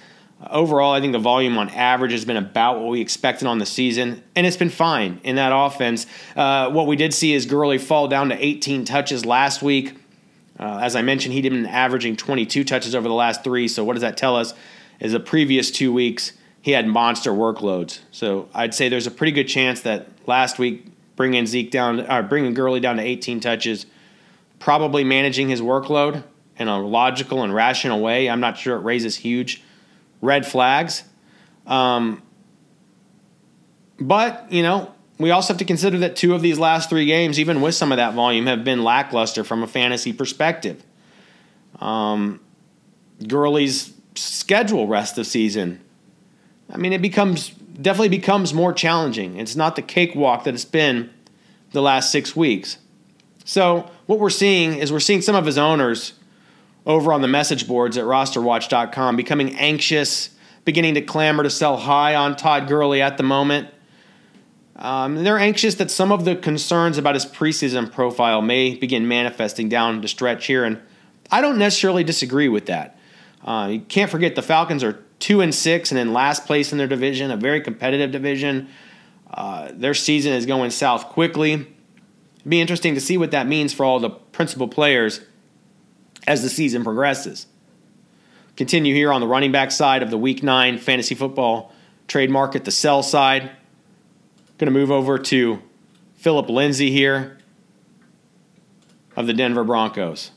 Overall, 0.49 0.91
I 0.91 0.99
think 0.99 1.13
the 1.13 1.19
volume 1.19 1.57
on 1.57 1.69
average 1.69 2.11
has 2.11 2.25
been 2.25 2.37
about 2.37 2.79
what 2.79 2.89
we 2.89 2.99
expected 2.99 3.47
on 3.47 3.59
the 3.59 3.65
season, 3.65 4.21
and 4.35 4.45
it's 4.45 4.57
been 4.57 4.69
fine 4.69 5.21
in 5.23 5.37
that 5.37 5.51
offense. 5.55 6.05
Uh, 6.35 6.69
what 6.69 6.85
we 6.85 6.95
did 6.95 7.13
see 7.13 7.33
is 7.33 7.45
Gurley 7.45 7.77
fall 7.77 8.07
down 8.07 8.29
to 8.29 8.45
18 8.45 8.83
touches 8.83 9.25
last 9.25 9.61
week. 9.61 9.95
Uh, 10.59 10.79
as 10.83 10.95
I 10.95 11.01
mentioned, 11.01 11.33
he'd 11.33 11.43
been 11.43 11.65
averaging 11.65 12.17
22 12.17 12.63
touches 12.65 12.93
over 12.93 13.07
the 13.07 13.13
last 13.13 13.43
three. 13.43 13.67
So 13.67 13.83
what 13.83 13.93
does 13.93 14.01
that 14.01 14.17
tell 14.17 14.35
us? 14.35 14.53
Is 14.99 15.13
the 15.13 15.19
previous 15.19 15.71
two 15.71 15.93
weeks 15.93 16.33
he 16.63 16.71
had 16.71 16.87
monster 16.87 17.31
workloads. 17.31 17.99
So 18.11 18.47
I'd 18.53 18.73
say 18.73 18.87
there's 18.87 19.05
a 19.05 19.11
pretty 19.11 19.33
good 19.33 19.49
chance 19.49 19.81
that 19.81 20.07
last 20.25 20.59
week 20.59 20.85
bringing 21.17 21.45
Zeke 21.45 21.69
down, 21.69 21.99
uh, 21.99 22.21
bringing 22.21 22.53
Gurley 22.53 22.79
down 22.79 22.95
to 22.95 23.03
18 23.03 23.41
touches, 23.41 23.85
probably 24.59 25.03
managing 25.03 25.49
his 25.49 25.61
workload 25.61 26.23
in 26.57 26.69
a 26.69 26.79
logical 26.79 27.43
and 27.43 27.53
rational 27.53 27.99
way. 27.99 28.29
I'm 28.29 28.39
not 28.39 28.57
sure 28.57 28.77
it 28.77 28.79
raises 28.79 29.17
huge 29.17 29.61
red 30.23 30.47
flags. 30.47 31.03
Um, 31.67 32.23
but, 33.99 34.51
you 34.51 34.63
know, 34.63 34.93
we 35.19 35.29
also 35.31 35.53
have 35.53 35.59
to 35.59 35.65
consider 35.65 35.99
that 35.99 36.15
two 36.15 36.33
of 36.33 36.41
these 36.41 36.57
last 36.57 36.89
three 36.89 37.05
games, 37.05 37.39
even 37.39 37.61
with 37.61 37.75
some 37.75 37.91
of 37.91 37.97
that 37.97 38.13
volume, 38.13 38.47
have 38.47 38.63
been 38.63 38.83
lackluster 38.83 39.43
from 39.43 39.61
a 39.61 39.67
fantasy 39.67 40.13
perspective. 40.13 40.83
Um, 41.79 42.39
Gurley's 43.27 43.93
schedule 44.15 44.87
rest 44.87 45.17
of 45.17 45.27
season. 45.27 45.81
I 46.71 46.77
mean, 46.77 46.93
it 46.93 47.01
becomes 47.01 47.49
definitely 47.49 48.09
becomes 48.09 48.53
more 48.53 48.71
challenging. 48.71 49.37
It's 49.39 49.55
not 49.55 49.75
the 49.75 49.81
cakewalk 49.81 50.43
that 50.43 50.53
it's 50.53 50.65
been 50.65 51.09
the 51.71 51.81
last 51.81 52.11
six 52.11 52.35
weeks. 52.35 52.77
So 53.45 53.89
what 54.05 54.19
we're 54.19 54.29
seeing 54.29 54.75
is 54.75 54.91
we're 54.91 54.99
seeing 54.99 55.21
some 55.21 55.35
of 55.35 55.45
his 55.45 55.57
owners 55.57 56.13
over 56.85 57.13
on 57.13 57.21
the 57.21 57.27
message 57.27 57.67
boards 57.67 57.97
at 57.97 58.05
rosterwatch.com 58.05 59.15
becoming 59.15 59.55
anxious, 59.55 60.29
beginning 60.65 60.95
to 60.95 61.01
clamor 61.01 61.43
to 61.43 61.49
sell 61.49 61.77
high 61.77 62.15
on 62.15 62.35
Todd 62.35 62.67
Gurley 62.67 63.01
at 63.01 63.17
the 63.17 63.23
moment. 63.23 63.69
Um, 64.75 65.23
they're 65.23 65.39
anxious 65.39 65.75
that 65.75 65.91
some 65.91 66.11
of 66.11 66.25
the 66.25 66.35
concerns 66.35 66.97
about 66.97 67.15
his 67.15 67.25
preseason 67.25 67.91
profile 67.91 68.41
may 68.41 68.75
begin 68.75 69.07
manifesting 69.07 69.69
down 69.69 70.01
the 70.01 70.07
stretch 70.07 70.47
here, 70.47 70.63
and 70.63 70.81
I 71.31 71.41
don't 71.41 71.57
necessarily 71.57 72.03
disagree 72.03 72.49
with 72.49 72.65
that. 72.65 72.97
Uh, 73.43 73.69
you 73.71 73.79
can't 73.81 74.09
forget 74.09 74.35
the 74.35 74.41
Falcons 74.41 74.83
are 74.83 75.03
two 75.19 75.41
and 75.41 75.53
six 75.53 75.91
and 75.91 75.99
in 75.99 76.11
last 76.11 76.45
place 76.45 76.71
in 76.71 76.77
their 76.77 76.87
division, 76.87 77.31
a 77.31 77.37
very 77.37 77.61
competitive 77.61 78.11
division. 78.11 78.67
Uh, 79.31 79.69
their 79.73 79.93
season 79.93 80.33
is 80.33 80.45
going 80.45 80.71
south 80.71 81.05
quickly. 81.05 81.53
It'd 81.53 82.49
be 82.49 82.59
interesting 82.59 82.93
to 82.95 83.01
see 83.01 83.17
what 83.17 83.31
that 83.31 83.47
means 83.47 83.73
for 83.73 83.85
all 83.85 83.99
the 83.99 84.09
principal 84.09 84.67
players 84.67 85.21
as 86.27 86.41
the 86.41 86.49
season 86.49 86.83
progresses. 86.83 87.47
Continue 88.55 88.93
here 88.93 89.11
on 89.11 89.21
the 89.21 89.27
running 89.27 89.51
back 89.51 89.71
side 89.71 90.03
of 90.03 90.09
the 90.09 90.17
Week 90.17 90.43
Nine 90.43 90.77
fantasy 90.77 91.15
football 91.15 91.73
trade 92.07 92.29
market, 92.29 92.65
the 92.65 92.71
sell 92.71 93.01
side. 93.01 93.51
Going 94.57 94.71
to 94.71 94.79
move 94.79 94.91
over 94.91 95.17
to 95.17 95.61
Philip 96.15 96.49
Lindsay 96.49 96.91
here 96.91 97.39
of 99.15 99.27
the 99.27 99.33
Denver 99.33 99.63
Broncos. 99.63 100.31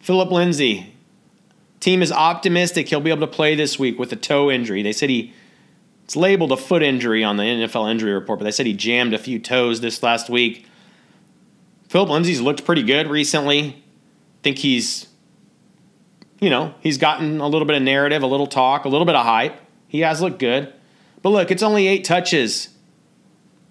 Philip 0.00 0.30
Lindsay, 0.30 0.94
team 1.80 2.02
is 2.02 2.12
optimistic 2.12 2.88
he'll 2.88 3.00
be 3.00 3.10
able 3.10 3.26
to 3.26 3.32
play 3.32 3.54
this 3.54 3.78
week 3.78 3.98
with 3.98 4.12
a 4.12 4.16
toe 4.16 4.50
injury. 4.50 4.82
They 4.82 4.92
said 4.92 5.08
he 5.08 5.32
it's 6.04 6.16
labeled 6.16 6.52
a 6.52 6.56
foot 6.56 6.82
injury 6.82 7.24
on 7.24 7.36
the 7.36 7.44
NFL 7.44 7.90
injury 7.90 8.12
report, 8.12 8.40
but 8.40 8.44
they 8.44 8.50
said 8.50 8.66
he 8.66 8.74
jammed 8.74 9.14
a 9.14 9.18
few 9.18 9.38
toes 9.38 9.80
this 9.80 10.02
last 10.02 10.28
week. 10.28 10.66
Philip 11.88 12.10
Lindsay's 12.10 12.40
looked 12.40 12.64
pretty 12.64 12.82
good 12.82 13.06
recently. 13.06 13.81
Think 14.42 14.58
he's 14.58 15.08
you 16.40 16.50
know, 16.50 16.74
he's 16.80 16.98
gotten 16.98 17.40
a 17.40 17.46
little 17.46 17.66
bit 17.66 17.76
of 17.76 17.82
narrative, 17.82 18.22
a 18.22 18.26
little 18.26 18.48
talk, 18.48 18.84
a 18.84 18.88
little 18.88 19.06
bit 19.06 19.14
of 19.14 19.24
hype. 19.24 19.60
He 19.86 20.00
has 20.00 20.20
looked 20.20 20.40
good. 20.40 20.72
But 21.22 21.28
look, 21.30 21.52
it's 21.52 21.62
only 21.62 21.86
8 21.86 22.02
touches 22.02 22.70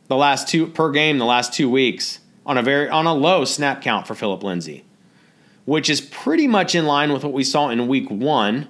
the 0.08 0.16
last 0.16 0.48
two 0.48 0.68
per 0.68 0.90
game 0.92 1.18
the 1.18 1.26
last 1.26 1.54
2 1.54 1.70
weeks 1.70 2.20
on 2.46 2.58
a 2.58 2.64
very 2.64 2.90
on 2.90 3.06
a 3.06 3.14
low 3.14 3.46
snap 3.46 3.82
count 3.82 4.08
for 4.08 4.16
Philip 4.16 4.44
Lindsay 4.44 4.86
which 5.66 5.90
is 5.90 6.02
pretty 6.02 6.48
much 6.48 6.76
in 6.76 6.86
line 6.86 7.14
with 7.14 7.24
what 7.24 7.34
we 7.34 7.44
saw 7.44 7.70
in 7.70 7.88
week 7.88 8.10
one. 8.10 8.68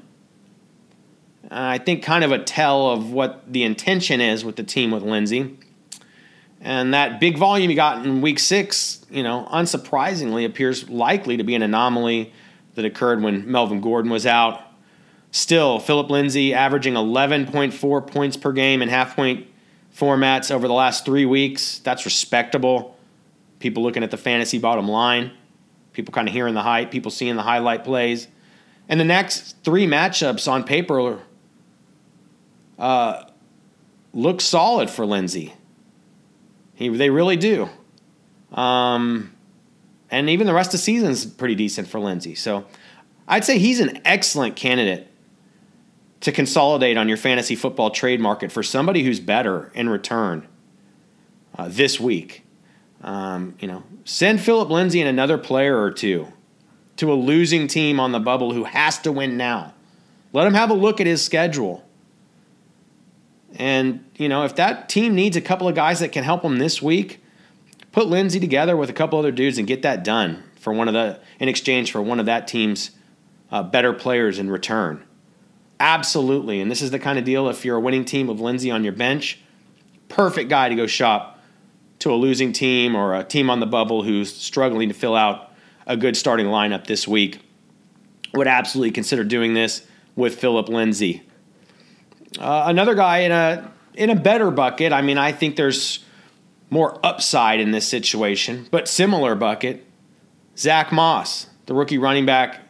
I 1.50 1.78
think 1.78 2.04
kind 2.04 2.24
of 2.24 2.32
a 2.32 2.40
tell 2.40 2.92
of 2.92 3.12
what 3.12 3.52
the 3.52 3.64
intention 3.64 4.22
is 4.22 4.46
with 4.46 4.56
the 4.56 4.64
team 4.64 4.92
with 4.92 5.04
Lindsay. 5.04 5.58
And 6.62 6.94
that 6.94 7.20
big 7.20 7.38
volume 7.38 7.70
he 7.70 7.76
got 7.76 8.06
in 8.06 8.22
week 8.22 8.40
six, 8.40 9.04
you 9.10 9.24
know, 9.24 9.48
unsurprisingly 9.52 10.46
appears 10.46 10.88
likely 10.90 11.38
to 11.38 11.44
be 11.44 11.56
an 11.56 11.64
anomaly 11.64 12.34
that 12.76 12.86
occurred 12.86 13.22
when 13.22 13.52
Melvin 13.52 13.82
Gordon 13.82 14.12
was 14.12 14.26
out. 14.26 14.62
Still, 15.32 15.80
Philip 15.80 16.10
Lindsay 16.10 16.54
averaging 16.54 16.94
11.4 16.94 18.08
points 18.08 18.38
per 18.38 18.52
game 18.52 18.82
in 18.82 18.90
half 18.90 19.16
point 19.16 19.48
formats 19.96 20.52
over 20.52 20.68
the 20.68 20.74
last 20.74 21.04
three 21.04 21.26
weeks. 21.26 21.80
That's 21.80 22.06
respectable. 22.06 22.98
People 23.60 23.82
looking 23.82 24.04
at 24.04 24.12
the 24.12 24.18
fantasy 24.18 24.58
bottom 24.58 24.88
line 24.88 25.32
people 25.94 26.12
kind 26.12 26.28
of 26.28 26.34
hearing 26.34 26.54
the 26.54 26.62
hype, 26.62 26.92
people 26.92 27.12
seeing 27.12 27.36
the 27.36 27.42
highlight 27.42 27.84
plays. 27.84 28.28
And 28.88 29.00
the 29.00 29.06
next 29.06 29.58
three 29.64 29.88
matchups 29.88 30.52
on 30.52 30.64
paper 30.64 31.20
uh, 32.78 33.24
look 34.14 34.42
solid 34.42 34.90
for 34.90 35.06
Lindsay. 35.06 35.54
He, 36.82 36.90
they 36.90 37.10
really 37.10 37.38
do. 37.38 37.70
Um, 38.52 39.34
and 40.10 40.30
even 40.30 40.48
the 40.48 40.54
rest 40.54 40.70
of 40.70 40.74
the 40.74 40.78
season 40.80 41.10
is 41.10 41.26
pretty 41.26 41.56
decent 41.56 41.88
for 41.88 42.00
Lindsay. 42.00 42.36
So 42.36 42.66
I'd 43.28 43.46
say 43.46 43.60
he's 43.60 43.80
an 43.80 44.02
excellent 44.04 44.56
candidate 44.56 45.08
to 46.22 46.32
consolidate 46.32 46.98
on 46.98 47.08
your 47.08 47.18
fantasy 47.18 47.56
football 47.56 47.90
trade 47.90 48.20
market 48.20 48.52
for 48.52 48.62
somebody 48.62 49.04
who's 49.04 49.20
better 49.20 49.72
in 49.74 49.90
return 49.90 50.48
uh, 51.58 51.68
this 51.70 52.00
week. 52.00 52.44
Um, 53.02 53.56
you 53.60 53.68
know, 53.68 53.84
send 54.06 54.42
Philip 54.42 54.70
Lindsay 54.70 55.02
and 55.02 55.10
another 55.10 55.38
player 55.38 55.82
or 55.82 55.92
two 55.92 56.28
to 56.98 57.12
a 57.12 57.16
losing 57.16 57.68
team 57.68 58.00
on 58.00 58.12
the 58.12 58.20
bubble 58.20 58.54
who 58.54 58.66
has 58.66 59.00
to 59.00 59.12
win 59.12 59.38
now. 59.38 59.74
Let 60.34 60.46
him 60.46 60.54
have 60.54 60.70
a 60.70 60.76
look 60.76 61.02
at 61.02 61.08
his 61.08 61.24
schedule. 61.24 61.84
And, 63.56 64.06
you 64.16 64.30
know, 64.30 64.44
if 64.44 64.56
that 64.56 64.90
team 64.90 65.16
needs 65.16 65.36
a 65.36 65.42
couple 65.42 65.68
of 65.68 65.76
guys 65.76 66.00
that 66.00 66.12
can 66.12 66.24
help 66.24 66.42
them 66.42 66.58
this 66.58 66.82
week, 66.82 67.24
put 67.92 68.08
Lindsay 68.08 68.40
together 68.40 68.78
with 68.78 68.90
a 68.90 68.94
couple 68.94 69.20
other 69.20 69.32
dudes 69.32 69.58
and 69.58 69.68
get 69.68 69.82
that 69.82 70.04
done 70.04 70.44
for 70.56 70.72
one 70.72 70.88
of 70.88 70.94
the 70.94 71.20
in 71.40 71.50
exchange 71.50 71.92
for 71.92 72.02
one 72.02 72.20
of 72.20 72.26
that 72.28 72.48
team's 72.48 72.92
uh, 73.52 73.64
better 73.64 73.94
players 73.94 74.40
in 74.40 74.50
return. 74.50 75.04
Absolutely. 75.80 76.62
And 76.62 76.70
this 76.70 76.82
is 76.82 76.92
the 76.92 77.00
kind 77.00 77.18
of 77.18 77.26
deal 77.26 77.50
if 77.50 77.66
you're 77.66 77.78
a 77.78 77.82
winning 77.82 78.06
team 78.06 78.28
with 78.28 78.40
Lindsay 78.40 78.70
on 78.72 78.84
your 78.84 78.94
bench, 78.94 79.40
perfect 80.10 80.50
guy 80.50 80.70
to 80.70 80.76
go 80.76 80.88
shop 80.88 81.40
to 82.00 82.12
a 82.12 82.16
losing 82.16 82.54
team 82.54 82.96
or 82.96 83.16
a 83.16 83.24
team 83.24 83.50
on 83.50 83.60
the 83.60 83.66
bubble 83.66 84.04
who's 84.04 84.34
struggling 84.34 84.90
to 84.90 84.94
fill 84.94 85.16
out 85.16 85.52
a 85.88 85.98
good 85.98 86.16
starting 86.16 86.48
lineup 86.48 86.86
this 86.86 87.08
week, 87.08 87.40
would 88.34 88.48
absolutely 88.48 88.92
consider 88.92 89.24
doing 89.24 89.54
this 89.54 89.86
with 90.16 90.40
Philip 90.40 90.70
Lindsay. 90.70 91.24
Uh, 92.40 92.64
another 92.68 92.96
guy 92.96 93.20
in 93.20 93.32
a 93.32 93.72
in 93.94 94.10
a 94.10 94.16
better 94.16 94.52
bucket. 94.52 94.94
I 94.94 95.02
mean, 95.02 95.18
I 95.18 95.32
think 95.32 95.56
there's 95.56 96.04
more 96.70 97.00
upside 97.06 97.60
in 97.60 97.72
this 97.72 97.88
situation, 97.88 98.68
but 98.72 98.88
similar 98.88 99.36
bucket. 99.36 99.86
Zach 100.58 100.92
Moss, 100.92 101.48
the 101.66 101.74
rookie 101.74 101.98
running 101.98 102.26
back 102.26 102.62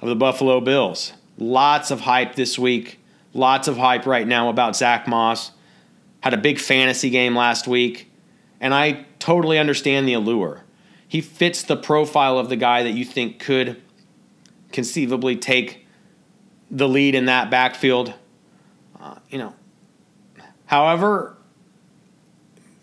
of 0.00 0.08
the 0.08 0.16
Buffalo 0.16 0.60
Bills. 0.60 1.12
Lots 1.38 1.90
of 1.90 2.00
hype 2.00 2.34
this 2.34 2.58
week. 2.58 2.98
Lots 3.32 3.68
of 3.68 3.76
hype 3.76 4.06
right 4.06 4.26
now 4.26 4.48
about 4.48 4.74
Zach 4.74 5.06
Moss. 5.06 5.52
Had 6.20 6.34
a 6.34 6.38
big 6.38 6.58
fantasy 6.58 7.10
game 7.10 7.36
last 7.36 7.68
week 7.68 8.10
and 8.60 8.74
I 8.74 9.06
totally 9.18 9.58
understand 9.58 10.06
the 10.06 10.12
allure. 10.12 10.64
He 11.08 11.20
fits 11.20 11.62
the 11.62 11.76
profile 11.76 12.38
of 12.38 12.50
the 12.50 12.56
guy 12.56 12.82
that 12.82 12.92
you 12.92 13.04
think 13.04 13.40
could 13.40 13.80
conceivably 14.70 15.34
take 15.34 15.86
the 16.70 16.88
lead 16.88 17.14
in 17.14 17.24
that 17.24 17.50
backfield. 17.50 18.14
You 19.28 19.38
know, 19.38 19.54
however, 20.66 21.36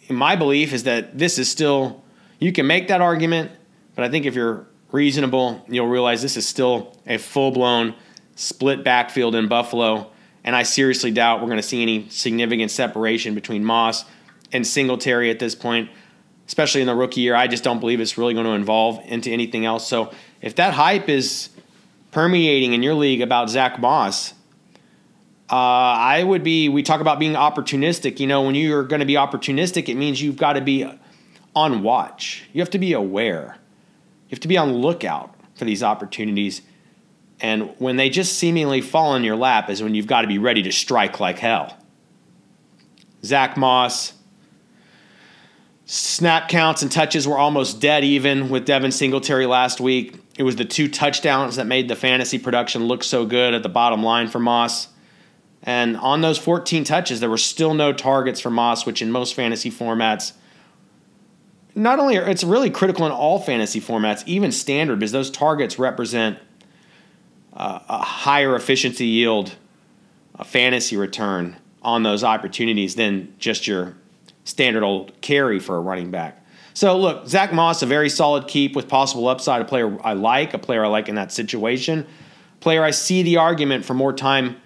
my 0.10 0.36
belief 0.36 0.74
is 0.74 0.84
that 0.84 1.18
this 1.18 1.38
is 1.38 1.50
still 1.50 2.04
you 2.40 2.52
can 2.52 2.68
make 2.68 2.88
that 2.88 3.02
argument, 3.02 3.52
but 3.96 4.04
I 4.04 4.10
think 4.10 4.26
if 4.26 4.36
you're 4.36 4.68
reasonable, 4.92 5.66
you'll 5.68 5.88
realize 5.88 6.22
this 6.22 6.38
is 6.38 6.48
still 6.48 6.96
a 7.06 7.18
full 7.18 7.52
blown 7.52 7.96
split 8.36 8.84
backfield 8.84 9.36
in 9.36 9.48
Buffalo. 9.48 10.12
And 10.44 10.56
I 10.56 10.64
seriously 10.64 11.12
doubt 11.12 11.42
we're 11.42 11.48
going 11.48 11.58
to 11.58 11.64
see 11.64 11.82
any 11.82 12.08
significant 12.10 12.72
separation 12.72 13.36
between 13.36 13.66
Moss 13.66 14.06
and 14.54 14.66
Singletary 14.66 15.30
at 15.30 15.40
this 15.40 15.56
point, 15.56 15.90
especially 16.48 16.82
in 16.82 16.88
the 16.88 16.96
rookie 16.96 17.22
year. 17.22 17.36
I 17.36 17.48
just 17.48 17.64
don't 17.64 17.80
believe 17.80 18.00
it's 18.00 18.18
really 18.18 18.34
going 18.34 18.46
to 18.46 18.54
evolve 18.54 19.02
into 19.06 19.30
anything 19.30 19.66
else. 19.66 19.88
So 19.88 20.14
if 20.42 20.56
that 20.56 20.74
hype 20.74 21.10
is 21.10 21.50
permeating 22.12 22.74
in 22.74 22.82
your 22.82 22.94
league 22.94 23.22
about 23.22 23.50
Zach 23.50 23.80
Moss, 23.80 24.34
uh, 25.50 25.56
I 25.56 26.24
would 26.24 26.44
be. 26.44 26.70
We 26.70 26.84
talk 26.84 27.02
about 27.02 27.20
being 27.20 27.34
opportunistic. 27.34 28.20
You 28.20 28.28
know, 28.28 28.42
when 28.42 28.56
you're 28.56 28.84
going 28.84 29.00
to 29.00 29.06
be 29.06 29.14
opportunistic, 29.14 29.90
it 29.90 29.96
means 29.96 30.22
you've 30.22 30.38
got 30.38 30.54
to 30.54 30.62
be 30.62 30.86
on 31.56 31.84
watch. 31.84 32.44
You 32.54 32.62
have 32.62 32.70
to 32.72 32.80
be 32.80 32.94
aware. 32.94 33.58
You 34.28 34.32
have 34.32 34.42
to 34.42 34.48
be 34.48 34.58
on 34.58 34.74
lookout 34.74 35.34
for 35.56 35.66
these 35.66 35.82
opportunities. 35.82 36.62
And 37.40 37.74
when 37.78 37.96
they 37.98 38.10
just 38.10 38.38
seemingly 38.38 38.82
fall 38.82 39.16
in 39.16 39.24
your 39.24 39.36
lap, 39.36 39.70
is 39.70 39.82
when 39.82 39.96
you've 39.96 40.08
got 40.08 40.22
to 40.22 40.28
be 40.28 40.38
ready 40.38 40.64
to 40.64 40.72
strike 40.72 41.20
like 41.20 41.40
hell. 41.40 41.78
Zach 43.24 43.58
Moss, 43.58 44.14
Snap 45.90 46.50
counts 46.50 46.82
and 46.82 46.92
touches 46.92 47.26
were 47.26 47.38
almost 47.38 47.80
dead 47.80 48.04
even 48.04 48.50
with 48.50 48.66
Devin 48.66 48.92
Singletary 48.92 49.46
last 49.46 49.80
week. 49.80 50.20
It 50.38 50.44
was 50.44 50.58
the 50.58 50.66
two 50.66 50.90
touchdowns 50.90 51.56
that 51.56 51.66
made 51.66 51.88
the 51.88 51.96
fantasy 51.96 52.38
production 52.38 52.88
look 52.88 53.06
so 53.06 53.26
good 53.26 53.54
at 53.54 53.64
the 53.64 53.70
bottom 53.70 54.04
line 54.04 54.28
for 54.28 54.38
Moss. 54.38 54.90
And 55.68 55.98
on 55.98 56.22
those 56.22 56.38
14 56.38 56.86
touches, 56.86 57.20
there 57.20 57.30
were 57.30 57.38
still 57.38 57.74
no 57.74 57.92
targets 57.92 58.40
for 58.40 58.50
Moss, 58.50 58.86
which 58.86 59.02
in 59.02 59.12
most 59.12 59.36
fantasy 59.36 59.70
formats 59.70 60.32
not 61.76 62.00
only 62.00 62.16
it's 62.16 62.44
really 62.44 62.72
critical 62.72 63.06
in 63.06 63.12
all 63.12 63.38
fantasy 63.38 63.80
formats, 63.80 64.24
even 64.26 64.52
standard, 64.52 64.98
because 64.98 65.12
those 65.12 65.30
targets 65.30 65.78
represent 65.78 66.40
uh, 67.54 67.80
a 67.88 67.98
higher 68.00 68.56
efficiency 68.56 69.06
yield, 69.06 69.56
a 70.36 70.46
fantasy 70.46 70.96
return 70.96 71.58
on 71.84 72.02
those 72.02 72.24
opportunities 72.24 72.96
than 72.96 73.36
just 73.38 73.68
your 73.68 73.96
standard 74.46 74.84
old 74.84 75.20
carry 75.20 75.60
for 75.60 75.76
a 75.76 75.82
running 75.82 76.10
back. 76.10 76.44
So 76.74 76.98
look, 76.98 77.28
Zach 77.28 77.52
Moss, 77.52 77.82
a 77.82 77.86
very 77.86 78.10
solid 78.10 78.48
keep 78.48 78.74
with 78.74 78.88
possible 78.88 79.28
upside, 79.28 79.62
a 79.62 79.66
player 79.66 79.98
I 80.02 80.14
like, 80.14 80.54
a 80.54 80.60
player 80.60 80.86
I 80.86 80.88
like 80.88 81.10
in 81.10 81.16
that 81.16 81.34
situation, 81.34 82.08
player 82.62 82.84
I 82.84 82.92
see 82.92 83.22
the 83.22 83.38
argument 83.38 83.84
for 83.84 83.94
more 83.94 84.14
time 84.14 84.62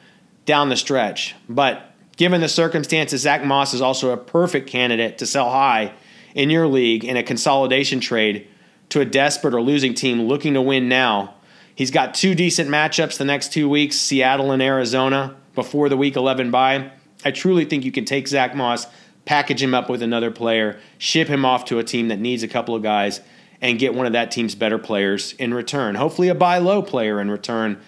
down 0.52 0.68
the 0.68 0.76
stretch. 0.76 1.34
But 1.48 1.94
given 2.18 2.42
the 2.42 2.50
circumstances, 2.50 3.22
Zach 3.22 3.46
Moss 3.46 3.74
is 3.74 3.80
also 3.80 4.10
a 4.10 4.18
perfect 4.18 4.70
candidate 4.70 5.18
to 5.20 5.26
sell 5.26 5.50
high 5.50 5.94
in 6.36 6.50
your 6.50 6.68
league 6.68 7.06
in 7.06 7.16
a 7.16 7.24
consolidation 7.24 8.02
trade 8.02 8.50
to 8.90 9.00
a 9.00 9.06
desperate 9.06 9.54
or 9.54 9.62
losing 9.62 9.94
team 9.94 10.24
looking 10.24 10.56
to 10.56 10.62
win 10.62 10.90
now. 10.90 11.36
He's 11.74 11.90
got 11.90 12.14
two 12.14 12.36
decent 12.36 12.70
matchups 12.70 13.18
the 13.18 13.24
next 13.24 13.54
two 13.54 13.70
weeks 13.70 13.96
Seattle 13.96 14.52
and 14.52 14.62
Arizona 14.62 15.38
before 15.56 15.88
the 15.88 15.96
week 15.96 16.18
11 16.18 16.52
bye. 16.52 16.92
I 17.24 17.32
truly 17.32 17.64
think 17.64 17.86
you 17.86 17.94
can 17.94 18.04
take 18.04 18.28
Zach 18.28 18.54
Moss, 18.54 18.88
package 19.24 19.64
him 19.64 19.74
up 19.74 19.90
with 19.90 20.02
another 20.02 20.32
player, 20.32 20.82
ship 20.98 21.30
him 21.30 21.46
off 21.46 21.64
to 21.66 21.80
a 21.80 21.84
team 21.86 22.10
that 22.10 22.20
needs 22.20 22.44
a 22.44 22.50
couple 22.50 22.76
of 22.76 22.84
guys, 22.84 23.22
and 23.62 23.80
get 23.80 23.94
one 23.94 24.06
of 24.06 24.12
that 24.12 24.32
team's 24.32 24.56
better 24.56 24.78
players 24.78 25.32
in 25.40 25.54
return. 25.54 25.96
Hopefully, 25.96 26.28
a 26.28 26.36
buy 26.36 26.58
low 26.58 26.82
player 26.82 27.22
in 27.22 27.32
return, 27.32 27.82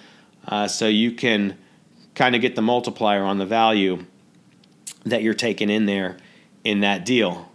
uh, 0.47 0.69
so 0.69 0.87
you 0.87 1.11
can 1.11 1.57
kind 2.15 2.35
of 2.35 2.41
get 2.41 2.55
the 2.55 2.61
multiplier 2.61 3.23
on 3.23 3.37
the 3.37 3.45
value 3.45 4.05
that 5.05 5.23
you're 5.23 5.33
taking 5.33 5.69
in 5.69 5.85
there 5.85 6.17
in 6.63 6.81
that 6.81 7.05
deal. 7.05 7.49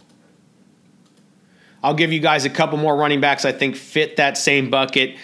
I'll 1.83 1.93
give 1.93 2.11
you 2.11 2.19
guys 2.19 2.45
a 2.45 2.49
couple 2.49 2.77
more 2.77 2.95
running 2.95 3.21
backs 3.21 3.45
I 3.45 3.51
think 3.51 3.75
fit 3.75 4.17
that 4.17 4.37
same 4.37 4.69
bucket. 4.69 5.15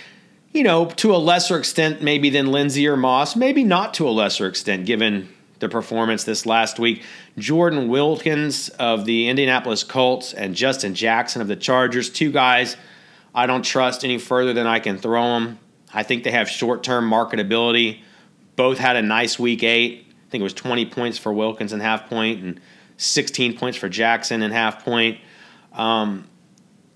You 0.53 0.63
know, 0.63 0.85
to 0.85 1.13
a 1.13 1.17
lesser 1.17 1.57
extent, 1.57 2.01
maybe 2.01 2.29
than 2.29 2.51
Lindsay 2.51 2.87
or 2.87 2.95
Moss, 2.95 3.35
maybe 3.35 3.63
not 3.63 3.93
to 3.95 4.07
a 4.07 4.11
lesser 4.11 4.47
extent, 4.47 4.85
given 4.85 5.27
the 5.59 5.67
performance 5.67 6.23
this 6.23 6.45
last 6.45 6.79
week. 6.79 7.03
Jordan 7.37 7.89
Wilkins 7.89 8.69
of 8.69 9.05
the 9.05 9.27
Indianapolis 9.27 9.83
Colts 9.83 10.33
and 10.33 10.55
Justin 10.55 10.95
Jackson 10.95 11.41
of 11.41 11.47
the 11.47 11.55
Chargers, 11.55 12.09
two 12.09 12.31
guys 12.31 12.77
I 13.33 13.47
don't 13.47 13.63
trust 13.63 14.05
any 14.05 14.17
further 14.17 14.53
than 14.53 14.65
I 14.65 14.79
can 14.79 14.97
throw 14.97 15.33
them. 15.33 15.59
I 15.93 16.03
think 16.03 16.23
they 16.23 16.31
have 16.31 16.49
short 16.49 16.83
term 16.83 17.09
marketability. 17.09 17.99
Both 18.55 18.77
had 18.77 18.95
a 18.95 19.01
nice 19.01 19.37
week 19.37 19.63
eight. 19.63 20.05
I 20.09 20.29
think 20.29 20.41
it 20.41 20.43
was 20.43 20.53
20 20.53 20.85
points 20.87 21.17
for 21.17 21.33
Wilkins 21.33 21.73
and 21.73 21.81
half 21.81 22.09
point 22.09 22.41
and 22.41 22.59
16 22.97 23.57
points 23.57 23.77
for 23.77 23.89
Jackson 23.89 24.41
and 24.41 24.53
half 24.53 24.83
point. 24.83 25.19
Um, 25.73 26.27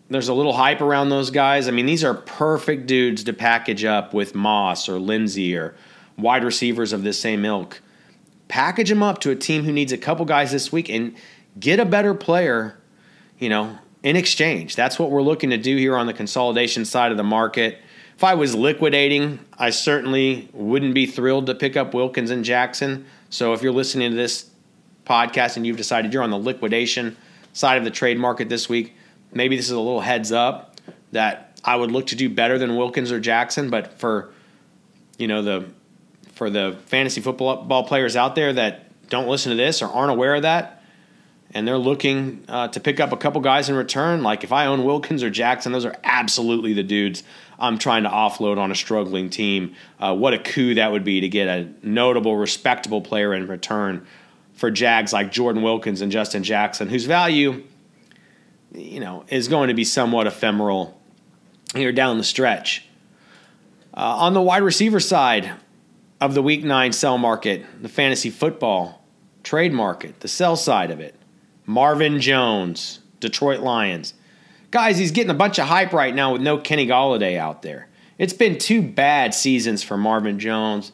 there's 0.10 0.30
a 0.30 0.34
little 0.34 0.54
hype 0.54 0.82
around 0.82 1.10
those 1.10 1.30
guys. 1.30 1.68
I 1.68 1.72
mean, 1.72 1.86
these 1.86 2.04
are 2.04 2.14
perfect 2.14 2.88
dudes 2.88 3.24
to 3.26 3.34
package 3.34 3.86
up 3.86 4.14
with 4.14 4.34
Moss 4.34 4.90
or 4.90 5.00
Lindsay 5.00 5.56
or 5.56 5.76
wide 6.18 6.44
receivers 6.44 6.94
of 6.94 7.04
this 7.04 7.20
same 7.20 7.46
ilk. 7.46 7.82
Package 8.48 8.90
them 8.90 9.04
up 9.04 9.20
to 9.20 9.30
a 9.30 9.36
team 9.36 9.64
who 9.64 9.72
needs 9.72 9.92
a 9.92 9.98
couple 9.98 10.26
guys 10.26 10.52
this 10.52 10.72
week 10.72 10.90
and 10.90 11.16
get 11.60 11.80
a 11.80 11.86
better 11.86 12.16
player, 12.16 12.80
you 13.38 13.50
know, 13.50 13.78
in 14.02 14.16
exchange. 14.16 14.76
That's 14.76 14.98
what 14.98 15.12
we're 15.12 15.22
looking 15.22 15.52
to 15.52 15.58
do 15.58 15.76
here 15.78 15.96
on 15.96 16.08
the 16.08 16.14
consolidation 16.14 16.86
side 16.86 17.12
of 17.12 17.18
the 17.18 17.24
market. 17.24 17.80
If 18.20 18.26
I 18.26 18.34
was 18.34 18.54
liquidating, 18.54 19.40
I 19.58 19.70
certainly 19.70 20.50
wouldn't 20.52 20.94
be 20.94 21.06
thrilled 21.06 21.46
to 21.46 21.56
pick 21.56 21.78
up 21.78 21.94
Wilkins 21.94 22.32
and 22.32 22.44
Jackson. 22.44 23.06
So 23.30 23.54
if 23.54 23.62
you're 23.62 23.72
listening 23.72 24.12
to 24.12 24.18
this 24.18 24.50
podcast 25.06 25.56
and 25.56 25.66
you've 25.66 25.78
decided 25.78 26.12
you're 26.12 26.24
on 26.24 26.30
the 26.30 26.38
liquidation 26.38 27.16
side 27.54 27.78
of 27.78 27.86
the 27.86 27.92
trade 27.92 28.20
market 28.20 28.50
this 28.50 28.68
week, 28.68 28.94
maybe 29.32 29.56
this 29.56 29.68
is 29.68 29.72
a 29.72 29.80
little 29.80 30.02
heads 30.02 30.34
up 30.34 30.76
that 31.14 31.58
I 31.64 31.78
would 31.78 31.92
look 31.92 32.08
to 32.08 32.16
do 32.18 32.30
better 32.30 32.58
than 32.58 32.76
Wilkins 32.76 33.10
or 33.10 33.22
Jackson, 33.22 33.70
but 33.70 33.98
for 34.02 34.34
you 35.18 35.30
know 35.30 35.42
the 35.42 35.70
for 36.34 36.50
the 36.50 36.78
fantasy 36.88 37.22
football 37.22 37.86
players 37.86 38.18
out 38.18 38.36
there 38.36 38.52
that 38.52 39.08
don't 39.08 39.30
listen 39.30 39.52
to 39.52 39.56
this 39.56 39.82
or 39.82 39.88
aren't 39.88 40.12
aware 40.12 40.36
of 40.36 40.42
that, 40.42 40.79
and 41.52 41.68
they're 41.68 41.78
looking 41.78 42.44
uh, 42.48 42.68
to 42.70 42.80
pick 42.80 43.00
up 43.00 43.12
a 43.12 43.18
couple 43.18 43.42
guys 43.42 43.70
in 43.70 43.76
return, 43.76 44.22
like 44.24 44.44
if 44.44 44.52
I 44.52 44.68
own 44.68 44.84
Wilkins 44.84 45.24
or 45.24 45.30
Jackson, 45.30 45.72
those 45.72 45.86
are 45.86 45.96
absolutely 46.04 46.74
the 46.74 46.84
dudes 46.84 47.24
I'm 47.58 47.78
trying 47.78 48.04
to 48.04 48.10
offload 48.10 48.58
on 48.58 48.72
a 48.72 48.76
struggling 48.76 49.30
team. 49.30 49.76
Uh, 50.00 50.16
what 50.16 50.34
a 50.34 50.40
coup 50.40 50.76
that 50.76 50.92
would 50.92 51.04
be 51.04 51.22
to 51.22 51.28
get 51.28 51.48
a 51.48 51.70
notable, 51.82 52.38
respectable 52.38 53.02
player 53.02 53.34
in 53.34 53.48
return 53.48 54.06
for 54.54 54.70
Jags 54.70 55.12
like 55.12 55.32
Jordan 55.32 55.64
Wilkins 55.64 56.02
and 56.02 56.12
Justin 56.12 56.44
Jackson, 56.44 56.88
whose 56.88 57.06
value 57.06 57.64
you 58.74 59.00
know, 59.00 59.26
is 59.30 59.48
going 59.48 59.70
to 59.70 59.74
be 59.74 59.84
somewhat 59.84 60.28
ephemeral 60.28 61.00
here 61.76 61.92
down 61.92 62.18
the 62.18 62.24
stretch. 62.24 62.86
Uh, 63.94 64.18
on 64.18 64.34
the 64.34 64.42
wide 64.42 64.64
receiver 64.64 65.00
side 65.00 65.52
of 66.22 66.34
the 66.34 66.42
week 66.42 66.64
nine 66.64 66.94
sell 66.94 67.18
market, 67.18 67.66
the 67.82 67.90
fantasy 67.90 68.30
football 68.30 69.04
trade 69.44 69.74
market, 69.74 70.20
the 70.20 70.28
sell 70.28 70.56
side 70.56 70.92
of 70.92 71.00
it, 71.00 71.16
Marvin 71.70 72.20
Jones, 72.20 72.98
Detroit 73.20 73.60
Lions. 73.60 74.16
Guys, 74.72 74.98
he's 74.98 75.12
getting 75.12 75.30
a 75.30 75.36
bunch 75.36 75.60
of 75.60 75.68
hype 75.68 75.94
right 75.94 76.16
now 76.16 76.34
with 76.34 76.42
no 76.42 76.58
Kenny 76.58 76.88
Golladay 76.88 77.38
out 77.38 77.62
there. 77.62 77.88
It's 78.18 78.34
been 78.34 78.58
two 78.58 78.82
bad 78.82 79.36
seasons 79.36 79.84
for 79.84 79.96
Marvin 79.96 80.40
Jones. 80.40 80.92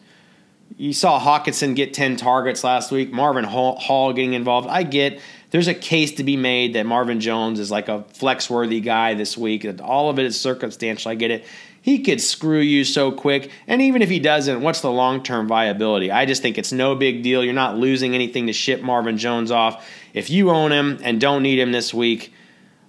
You 0.75 0.91
saw 0.91 1.17
Hockenson 1.17 1.77
get 1.77 1.93
10 1.93 2.17
targets 2.17 2.61
last 2.61 2.91
week, 2.91 3.13
Marvin 3.13 3.45
Hall 3.45 4.11
getting 4.11 4.33
involved. 4.33 4.67
I 4.67 4.83
get 4.83 5.21
there's 5.51 5.69
a 5.69 5.73
case 5.73 6.11
to 6.15 6.25
be 6.25 6.35
made 6.35 6.73
that 6.73 6.85
Marvin 6.85 7.21
Jones 7.21 7.61
is 7.61 7.71
like 7.71 7.87
a 7.87 8.03
flex 8.09 8.49
worthy 8.49 8.81
guy 8.81 9.13
this 9.13 9.37
week. 9.37 9.65
All 9.81 10.09
of 10.09 10.19
it 10.19 10.25
is 10.25 10.37
circumstantial. 10.37 11.09
I 11.09 11.15
get 11.15 11.31
it. 11.31 11.45
He 11.85 11.99
could 11.99 12.19
screw 12.19 12.61
you 12.61 12.83
so 12.83 13.11
quick. 13.11 13.51
And 13.67 13.79
even 13.79 14.01
if 14.01 14.09
he 14.09 14.17
doesn't, 14.17 14.61
what's 14.61 14.81
the 14.81 14.91
long 14.91 15.21
term 15.21 15.47
viability? 15.47 16.09
I 16.09 16.25
just 16.25 16.41
think 16.41 16.57
it's 16.57 16.71
no 16.71 16.95
big 16.95 17.21
deal. 17.21 17.43
You're 17.43 17.53
not 17.53 17.77
losing 17.77 18.15
anything 18.15 18.47
to 18.47 18.53
ship 18.53 18.81
Marvin 18.81 19.19
Jones 19.19 19.51
off. 19.51 19.87
If 20.11 20.31
you 20.31 20.49
own 20.49 20.71
him 20.71 20.97
and 21.03 21.21
don't 21.21 21.43
need 21.43 21.59
him 21.59 21.71
this 21.71 21.93
week, 21.93 22.33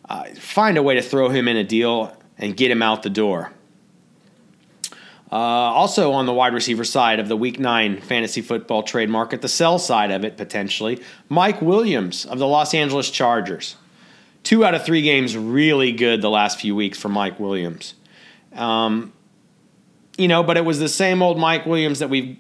uh, 0.09 0.24
find 0.37 0.78
a 0.78 0.82
way 0.82 0.94
to 0.94 1.02
throw 1.02 1.28
him 1.28 1.46
in 1.46 1.59
a 1.59 1.62
deal 1.62 2.16
and 2.38 2.56
get 2.56 2.70
him 2.70 2.80
out 2.80 3.02
the 3.02 3.11
door. 3.11 3.52
Uh, 5.30 5.35
also, 5.35 6.12
on 6.12 6.24
the 6.24 6.32
wide 6.32 6.54
receiver 6.54 6.82
side 6.82 7.20
of 7.20 7.28
the 7.28 7.37
Week 7.37 7.59
9 7.59 8.00
fantasy 8.00 8.40
football 8.40 8.82
trade 8.82 9.11
market, 9.11 9.42
the 9.42 9.48
sell 9.48 9.78
side 9.78 10.11
of 10.11 10.24
it 10.24 10.38
potentially, 10.38 11.02
Mike 11.28 11.61
Williams 11.61 12.24
of 12.24 12.38
the 12.38 12.46
Los 12.46 12.72
Angeles 12.72 13.11
Chargers. 13.11 13.76
Two 14.42 14.64
out 14.64 14.72
of 14.72 14.87
three 14.87 15.02
games 15.02 15.37
really 15.37 15.92
good 15.92 16.22
the 16.22 16.30
last 16.30 16.59
few 16.59 16.74
weeks 16.74 16.98
for 16.98 17.11
Mike 17.11 17.38
Williams. 17.38 17.92
Um, 18.57 19.12
you 20.19 20.29
know, 20.29 20.42
but 20.42 20.57
it 20.57 20.64
was 20.64 20.79
the 20.79 20.88
same 20.88 21.23
old 21.23 21.38
Mike 21.38 21.66
Williams 21.66 21.99
that 21.99 22.09
we've 22.09 22.38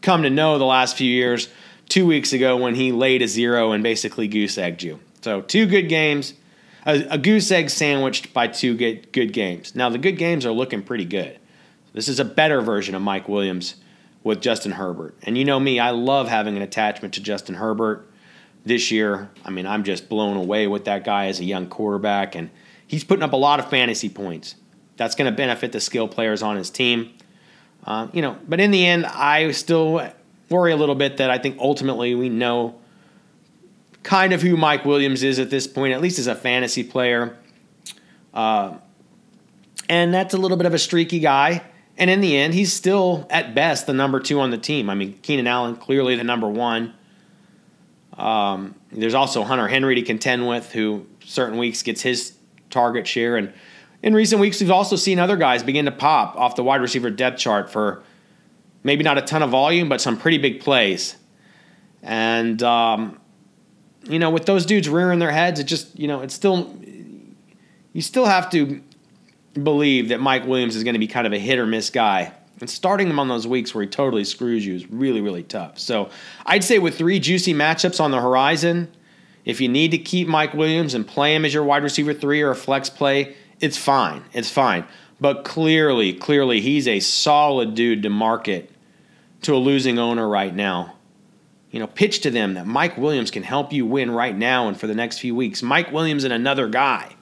come 0.00 0.22
to 0.22 0.30
know 0.30 0.58
the 0.58 0.64
last 0.64 0.96
few 0.96 1.10
years. 1.10 1.48
Two 1.88 2.06
weeks 2.06 2.32
ago, 2.32 2.56
when 2.56 2.76
he 2.76 2.92
laid 2.92 3.20
a 3.20 3.26
zero 3.26 3.72
and 3.72 3.82
basically 3.82 4.28
goose 4.28 4.56
egged 4.56 4.82
you. 4.82 5.00
So, 5.22 5.40
two 5.42 5.66
good 5.66 5.88
games, 5.88 6.34
a, 6.86 7.04
a 7.10 7.18
goose 7.18 7.50
egg 7.50 7.68
sandwiched 7.68 8.32
by 8.32 8.46
two 8.46 8.76
good, 8.76 9.12
good 9.12 9.32
games. 9.32 9.74
Now, 9.74 9.88
the 9.88 9.98
good 9.98 10.16
games 10.16 10.46
are 10.46 10.52
looking 10.52 10.82
pretty 10.82 11.04
good. 11.04 11.38
This 11.92 12.08
is 12.08 12.20
a 12.20 12.24
better 12.24 12.60
version 12.60 12.94
of 12.94 13.02
Mike 13.02 13.28
Williams 13.28 13.74
with 14.22 14.40
Justin 14.40 14.72
Herbert. 14.72 15.16
And 15.22 15.36
you 15.36 15.44
know 15.44 15.58
me, 15.58 15.80
I 15.80 15.90
love 15.90 16.28
having 16.28 16.56
an 16.56 16.62
attachment 16.62 17.14
to 17.14 17.22
Justin 17.22 17.56
Herbert 17.56 18.08
this 18.64 18.90
year. 18.90 19.28
I 19.44 19.50
mean, 19.50 19.66
I'm 19.66 19.82
just 19.82 20.08
blown 20.08 20.36
away 20.36 20.66
with 20.66 20.84
that 20.84 21.04
guy 21.04 21.26
as 21.26 21.40
a 21.40 21.44
young 21.44 21.66
quarterback, 21.66 22.34
and 22.34 22.50
he's 22.86 23.02
putting 23.02 23.22
up 23.22 23.32
a 23.32 23.36
lot 23.36 23.58
of 23.58 23.68
fantasy 23.68 24.08
points. 24.08 24.54
That's 25.00 25.14
going 25.14 25.32
to 25.32 25.34
benefit 25.34 25.72
the 25.72 25.80
skill 25.80 26.08
players 26.08 26.42
on 26.42 26.56
his 26.56 26.68
team. 26.68 27.14
Uh, 27.86 28.08
you 28.12 28.20
know, 28.20 28.36
but 28.46 28.60
in 28.60 28.70
the 28.70 28.86
end, 28.86 29.06
I 29.06 29.50
still 29.52 30.06
worry 30.50 30.72
a 30.72 30.76
little 30.76 30.94
bit 30.94 31.16
that 31.16 31.30
I 31.30 31.38
think 31.38 31.56
ultimately 31.58 32.14
we 32.14 32.28
know 32.28 32.74
kind 34.02 34.34
of 34.34 34.42
who 34.42 34.58
Mike 34.58 34.84
Williams 34.84 35.22
is 35.22 35.38
at 35.38 35.48
this 35.48 35.66
point, 35.66 35.94
at 35.94 36.02
least 36.02 36.18
as 36.18 36.26
a 36.26 36.34
fantasy 36.34 36.84
player. 36.84 37.38
Uh, 38.34 38.76
and 39.88 40.12
that's 40.12 40.34
a 40.34 40.36
little 40.36 40.58
bit 40.58 40.66
of 40.66 40.74
a 40.74 40.78
streaky 40.78 41.18
guy. 41.18 41.62
And 41.96 42.10
in 42.10 42.20
the 42.20 42.36
end, 42.36 42.52
he's 42.52 42.70
still 42.70 43.26
at 43.30 43.54
best 43.54 43.86
the 43.86 43.94
number 43.94 44.20
two 44.20 44.38
on 44.38 44.50
the 44.50 44.58
team. 44.58 44.90
I 44.90 44.94
mean, 44.94 45.18
Keenan 45.22 45.46
Allen 45.46 45.76
clearly 45.76 46.14
the 46.14 46.24
number 46.24 46.46
one. 46.46 46.92
Um, 48.18 48.74
there's 48.92 49.14
also 49.14 49.44
Hunter 49.44 49.66
Henry 49.66 49.94
to 49.94 50.02
contend 50.02 50.46
with, 50.46 50.72
who 50.72 51.06
certain 51.24 51.56
weeks 51.56 51.82
gets 51.82 52.02
his 52.02 52.34
target 52.68 53.06
share. 53.06 53.38
And 53.38 53.54
in 54.02 54.14
recent 54.14 54.40
weeks, 54.40 54.60
we've 54.60 54.70
also 54.70 54.96
seen 54.96 55.18
other 55.18 55.36
guys 55.36 55.62
begin 55.62 55.84
to 55.84 55.92
pop 55.92 56.36
off 56.36 56.56
the 56.56 56.64
wide 56.64 56.80
receiver 56.80 57.10
depth 57.10 57.38
chart 57.38 57.70
for 57.70 58.02
maybe 58.82 59.04
not 59.04 59.18
a 59.18 59.22
ton 59.22 59.42
of 59.42 59.50
volume, 59.50 59.88
but 59.88 60.00
some 60.00 60.16
pretty 60.16 60.38
big 60.38 60.60
plays. 60.60 61.16
And 62.02 62.62
um, 62.62 63.20
you 64.04 64.18
know, 64.18 64.30
with 64.30 64.46
those 64.46 64.64
dudes 64.64 64.88
rearing 64.88 65.18
their 65.18 65.32
heads, 65.32 65.60
it 65.60 65.64
just 65.64 65.98
you 65.98 66.08
know, 66.08 66.20
it's 66.20 66.34
still 66.34 66.74
you 67.92 68.02
still 68.02 68.24
have 68.24 68.50
to 68.50 68.80
believe 69.62 70.08
that 70.08 70.20
Mike 70.20 70.46
Williams 70.46 70.76
is 70.76 70.84
going 70.84 70.94
to 70.94 71.00
be 71.00 71.08
kind 71.08 71.26
of 71.26 71.32
a 71.32 71.38
hit 71.38 71.58
or 71.58 71.66
miss 71.66 71.90
guy. 71.90 72.32
And 72.60 72.68
starting 72.68 73.08
him 73.08 73.18
on 73.18 73.28
those 73.28 73.46
weeks 73.46 73.74
where 73.74 73.82
he 73.82 73.88
totally 73.88 74.24
screws 74.24 74.66
you 74.66 74.74
is 74.74 74.90
really, 74.90 75.20
really 75.22 75.42
tough. 75.42 75.78
So 75.78 76.10
I'd 76.44 76.62
say 76.62 76.78
with 76.78 76.96
three 76.96 77.18
juicy 77.18 77.54
matchups 77.54 78.00
on 78.00 78.10
the 78.10 78.20
horizon, 78.20 78.92
If 79.44 79.60
you 79.60 79.68
need 79.68 79.90
to 79.92 79.98
keep 79.98 80.28
Mike 80.28 80.52
Williams 80.54 80.94
and 80.94 81.06
play 81.06 81.34
him 81.34 81.44
as 81.44 81.54
your 81.54 81.64
wide 81.64 81.82
receiver 81.82 82.12
three 82.12 82.42
or 82.42 82.50
a 82.50 82.56
flex 82.56 82.90
play, 82.90 83.34
it's 83.60 83.76
fine. 83.76 84.24
It's 84.32 84.50
fine. 84.50 84.84
But 85.20 85.44
clearly, 85.44 86.14
clearly, 86.14 86.60
he's 86.60 86.88
a 86.88 87.00
solid 87.00 87.74
dude 87.74 88.02
to 88.02 88.10
market 88.10 88.70
to 89.42 89.54
a 89.54 89.58
losing 89.58 89.98
owner 89.98 90.26
right 90.26 90.54
now. 90.54 90.94
You 91.70 91.78
know, 91.78 91.86
pitch 91.86 92.20
to 92.20 92.30
them 92.30 92.54
that 92.54 92.66
Mike 92.66 92.96
Williams 92.96 93.30
can 93.30 93.42
help 93.42 93.72
you 93.72 93.86
win 93.86 94.10
right 94.10 94.36
now 94.36 94.66
and 94.66 94.78
for 94.78 94.86
the 94.86 94.94
next 94.94 95.18
few 95.18 95.34
weeks. 95.34 95.62
Mike 95.62 95.92
Williams 95.92 96.24
and 96.24 96.32
another 96.32 96.68
guy 96.68 97.14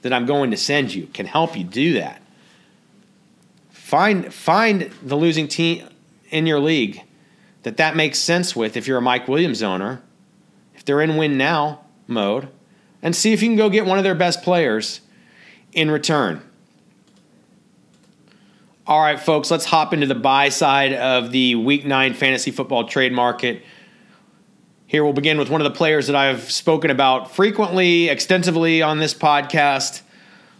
that 0.00 0.12
I'm 0.12 0.26
going 0.26 0.50
to 0.50 0.56
send 0.56 0.92
you 0.92 1.06
can 1.08 1.26
help 1.26 1.56
you 1.56 1.62
do 1.62 1.94
that. 1.94 2.20
Find 3.70 4.32
find 4.32 4.90
the 5.02 5.16
losing 5.16 5.46
team 5.46 5.86
in 6.30 6.46
your 6.46 6.58
league 6.58 7.02
that 7.62 7.76
that 7.76 7.94
makes 7.94 8.18
sense 8.18 8.56
with 8.56 8.76
if 8.76 8.86
you're 8.86 8.98
a 8.98 9.02
Mike 9.02 9.28
Williams 9.28 9.62
owner. 9.62 10.02
If 10.74 10.84
they're 10.84 11.02
in 11.02 11.16
win 11.16 11.36
now 11.36 11.82
mode 12.08 12.48
and 13.02 13.14
see 13.14 13.32
if 13.32 13.42
you 13.42 13.48
can 13.48 13.56
go 13.56 13.68
get 13.68 13.86
one 13.86 13.98
of 13.98 14.04
their 14.04 14.14
best 14.14 14.42
players 14.42 15.02
in 15.72 15.90
return. 15.90 16.42
All 18.86 19.00
right, 19.00 19.18
folks, 19.18 19.50
let's 19.50 19.64
hop 19.64 19.94
into 19.94 20.06
the 20.06 20.14
buy 20.14 20.48
side 20.48 20.92
of 20.92 21.30
the 21.30 21.54
week 21.54 21.84
9 21.84 22.14
fantasy 22.14 22.50
football 22.50 22.88
trade 22.88 23.12
market. 23.12 23.62
Here 24.86 25.04
we'll 25.04 25.12
begin 25.12 25.38
with 25.38 25.48
one 25.48 25.60
of 25.60 25.64
the 25.64 25.76
players 25.76 26.08
that 26.08 26.16
I've 26.16 26.50
spoken 26.50 26.90
about 26.90 27.34
frequently, 27.34 28.08
extensively 28.08 28.82
on 28.82 28.98
this 28.98 29.14
podcast 29.14 30.02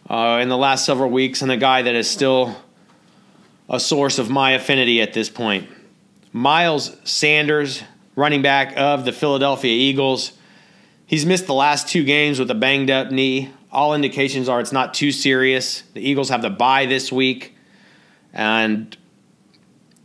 uh, 0.08 0.38
in 0.40 0.48
the 0.48 0.56
last 0.56 0.86
several 0.86 1.10
weeks, 1.10 1.42
and 1.42 1.50
a 1.50 1.56
guy 1.56 1.82
that 1.82 1.94
is 1.94 2.08
still 2.08 2.56
a 3.68 3.80
source 3.80 4.18
of 4.18 4.30
my 4.30 4.52
affinity 4.52 5.02
at 5.02 5.12
this 5.12 5.28
point. 5.28 5.68
Miles 6.32 6.96
Sanders, 7.04 7.82
running 8.16 8.42
back 8.42 8.74
of 8.76 9.04
the 9.04 9.12
Philadelphia 9.12 9.72
Eagles. 9.72 10.32
He's 11.06 11.26
missed 11.26 11.46
the 11.46 11.54
last 11.54 11.88
two 11.88 12.04
games 12.04 12.38
with 12.38 12.50
a 12.50 12.54
banged 12.54 12.90
up 12.90 13.10
knee. 13.10 13.50
All 13.72 13.94
indications 13.94 14.50
are 14.50 14.60
it's 14.60 14.72
not 14.72 14.92
too 14.92 15.10
serious. 15.10 15.82
The 15.94 16.06
Eagles 16.06 16.28
have 16.28 16.42
the 16.42 16.50
bye 16.50 16.84
this 16.84 17.10
week, 17.10 17.56
and 18.32 18.94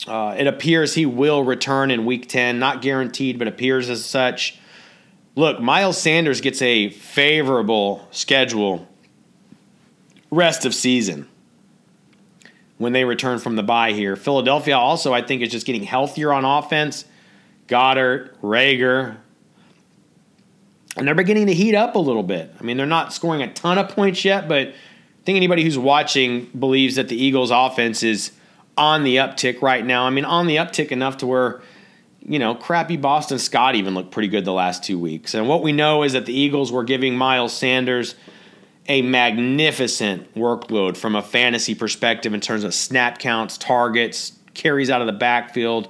uh, 0.07 0.35
it 0.37 0.47
appears 0.47 0.95
he 0.95 1.05
will 1.05 1.43
return 1.43 1.91
in 1.91 2.05
week 2.05 2.29
10. 2.29 2.59
Not 2.59 2.81
guaranteed, 2.81 3.37
but 3.37 3.47
appears 3.47 3.89
as 3.89 4.05
such. 4.05 4.57
Look, 5.35 5.59
Miles 5.59 5.97
Sanders 5.97 6.39
gets 6.39 6.61
a 6.61 6.89
favorable 6.89 8.07
schedule 8.11 8.87
rest 10.31 10.65
of 10.65 10.73
season 10.73 11.27
when 12.77 12.93
they 12.93 13.03
return 13.03 13.37
from 13.37 13.57
the 13.57 13.63
bye 13.63 13.91
here. 13.91 14.15
Philadelphia 14.15 14.77
also, 14.77 15.13
I 15.13 15.21
think, 15.21 15.41
is 15.41 15.51
just 15.51 15.65
getting 15.65 15.83
healthier 15.83 16.31
on 16.31 16.45
offense. 16.45 17.03
Goedert, 17.67 18.39
Reagor, 18.41 19.17
and 20.97 21.07
they're 21.07 21.15
beginning 21.15 21.47
to 21.47 21.53
heat 21.53 21.75
up 21.75 21.95
a 21.95 21.99
little 21.99 22.23
bit. 22.23 22.53
I 22.59 22.63
mean, 22.63 22.77
they're 22.77 22.85
not 22.85 23.13
scoring 23.13 23.41
a 23.41 23.53
ton 23.53 23.77
of 23.77 23.89
points 23.89 24.25
yet, 24.25 24.47
but 24.47 24.67
I 24.67 24.73
think 25.25 25.37
anybody 25.37 25.63
who's 25.63 25.77
watching 25.77 26.45
believes 26.57 26.95
that 26.95 27.07
the 27.07 27.21
Eagles' 27.21 27.51
offense 27.51 28.03
is 28.03 28.31
on 28.77 29.03
the 29.03 29.17
uptick 29.17 29.61
right 29.61 29.85
now. 29.85 30.05
I 30.05 30.09
mean, 30.09 30.25
on 30.25 30.47
the 30.47 30.57
uptick 30.57 30.91
enough 30.91 31.17
to 31.17 31.27
where, 31.27 31.61
you 32.21 32.39
know, 32.39 32.55
crappy 32.55 32.97
Boston 32.97 33.39
Scott 33.39 33.75
even 33.75 33.93
looked 33.93 34.11
pretty 34.11 34.27
good 34.27 34.45
the 34.45 34.53
last 34.53 34.83
two 34.83 34.99
weeks. 34.99 35.33
And 35.33 35.47
what 35.47 35.63
we 35.63 35.71
know 35.71 36.03
is 36.03 36.13
that 36.13 36.25
the 36.25 36.33
Eagles 36.33 36.71
were 36.71 36.83
giving 36.83 37.15
Miles 37.15 37.53
Sanders– 37.53 38.15
a 38.89 39.01
magnificent 39.01 40.33
workload 40.35 40.95
from 40.95 41.15
a 41.15 41.21
fantasy 41.21 41.75
perspective 41.75 42.33
in 42.33 42.39
terms 42.39 42.63
of 42.63 42.73
snap 42.73 43.19
counts, 43.19 43.57
targets, 43.57 44.33
carries 44.53 44.89
out 44.89 45.01
of 45.01 45.07
the 45.07 45.13
backfield 45.13 45.87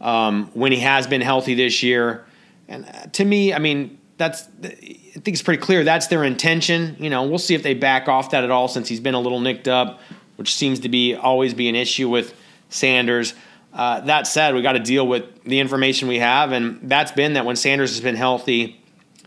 um, 0.00 0.50
when 0.54 0.72
he 0.72 0.80
has 0.80 1.06
been 1.06 1.20
healthy 1.20 1.54
this 1.54 1.82
year. 1.82 2.24
And 2.68 2.84
uh, 2.84 3.06
to 3.12 3.24
me, 3.24 3.52
I 3.52 3.58
mean, 3.58 3.98
that's 4.16 4.48
I 4.62 4.68
think 4.68 5.28
it's 5.28 5.42
pretty 5.42 5.62
clear 5.62 5.84
that's 5.84 6.06
their 6.06 6.24
intention. 6.24 6.96
You 6.98 7.10
know, 7.10 7.24
we'll 7.24 7.38
see 7.38 7.54
if 7.54 7.62
they 7.62 7.74
back 7.74 8.08
off 8.08 8.30
that 8.30 8.44
at 8.44 8.50
all 8.50 8.68
since 8.68 8.88
he's 8.88 9.00
been 9.00 9.14
a 9.14 9.20
little 9.20 9.40
nicked 9.40 9.68
up, 9.68 10.00
which 10.36 10.54
seems 10.54 10.80
to 10.80 10.88
be 10.88 11.14
always 11.14 11.54
be 11.54 11.68
an 11.68 11.74
issue 11.74 12.08
with 12.08 12.34
Sanders. 12.68 13.34
Uh, 13.72 14.00
that 14.00 14.26
said, 14.26 14.54
we 14.54 14.62
got 14.62 14.72
to 14.72 14.78
deal 14.78 15.06
with 15.06 15.42
the 15.44 15.60
information 15.60 16.08
we 16.08 16.18
have, 16.18 16.52
and 16.52 16.80
that's 16.82 17.12
been 17.12 17.34
that 17.34 17.44
when 17.44 17.56
Sanders 17.56 17.90
has 17.90 18.00
been 18.00 18.16
healthy, 18.16 18.80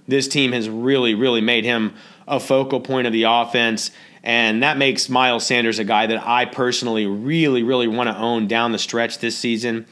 this 0.07 0.27
team 0.27 0.53
has 0.53 0.67
really, 0.67 1.13
really 1.13 1.41
made 1.41 1.65
him 1.65 1.93
a 2.27 2.39
focal 2.39 2.79
point 2.79 3.05
of 3.05 3.13
the 3.13 3.23
offense. 3.23 3.91
And 4.23 4.63
that 4.63 4.77
makes 4.77 5.07
Miles 5.07 5.45
Sanders 5.45 5.79
a 5.79 5.83
guy 5.83 6.07
that 6.07 6.25
I 6.25 6.45
personally 6.45 7.05
really, 7.05 7.63
really 7.63 7.87
want 7.87 8.09
to 8.09 8.17
own 8.17 8.47
down 8.47 8.71
the 8.71 8.79
stretch 8.79 9.19
this 9.19 9.37
season. 9.37 9.85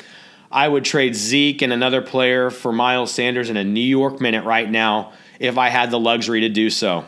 I 0.52 0.68
would 0.68 0.86
trade 0.86 1.16
Zeke 1.16 1.62
and 1.62 1.74
another 1.74 2.02
player 2.02 2.50
for 2.50 2.72
Miles 2.72 3.12
Sanders 3.12 3.50
in 3.50 3.58
a 3.58 3.64
New 3.64 3.82
York 3.82 4.22
minute 4.22 4.46
right 4.46 4.70
now 4.70 5.12
if 5.40 5.58
I 5.58 5.70
had 5.70 5.92
the 5.92 6.00
luxury 6.00 6.42
to 6.42 6.50
do 6.50 6.70
so. 6.70 7.06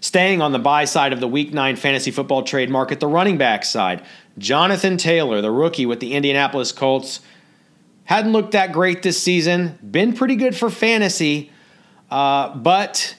Staying 0.00 0.40
on 0.40 0.52
the 0.52 0.58
buy 0.58 0.86
side 0.86 1.12
of 1.12 1.20
the 1.20 1.28
Week 1.28 1.52
9 1.52 1.76
fantasy 1.76 2.10
football 2.10 2.42
trade 2.42 2.70
market, 2.70 3.00
the 3.00 3.06
running 3.06 3.36
back 3.36 3.64
side, 3.64 4.02
Jonathan 4.38 4.96
Taylor, 4.96 5.42
the 5.42 5.50
rookie 5.50 5.84
with 5.84 6.00
the 6.00 6.14
Indianapolis 6.14 6.72
Colts, 6.72 7.20
hadn't 8.04 8.32
looked 8.32 8.52
that 8.52 8.72
great 8.72 9.02
this 9.02 9.22
season, 9.22 9.78
been 9.88 10.14
pretty 10.14 10.36
good 10.36 10.56
for 10.56 10.70
fantasy, 10.70 11.52
uh, 12.10 12.54
but 12.56 13.14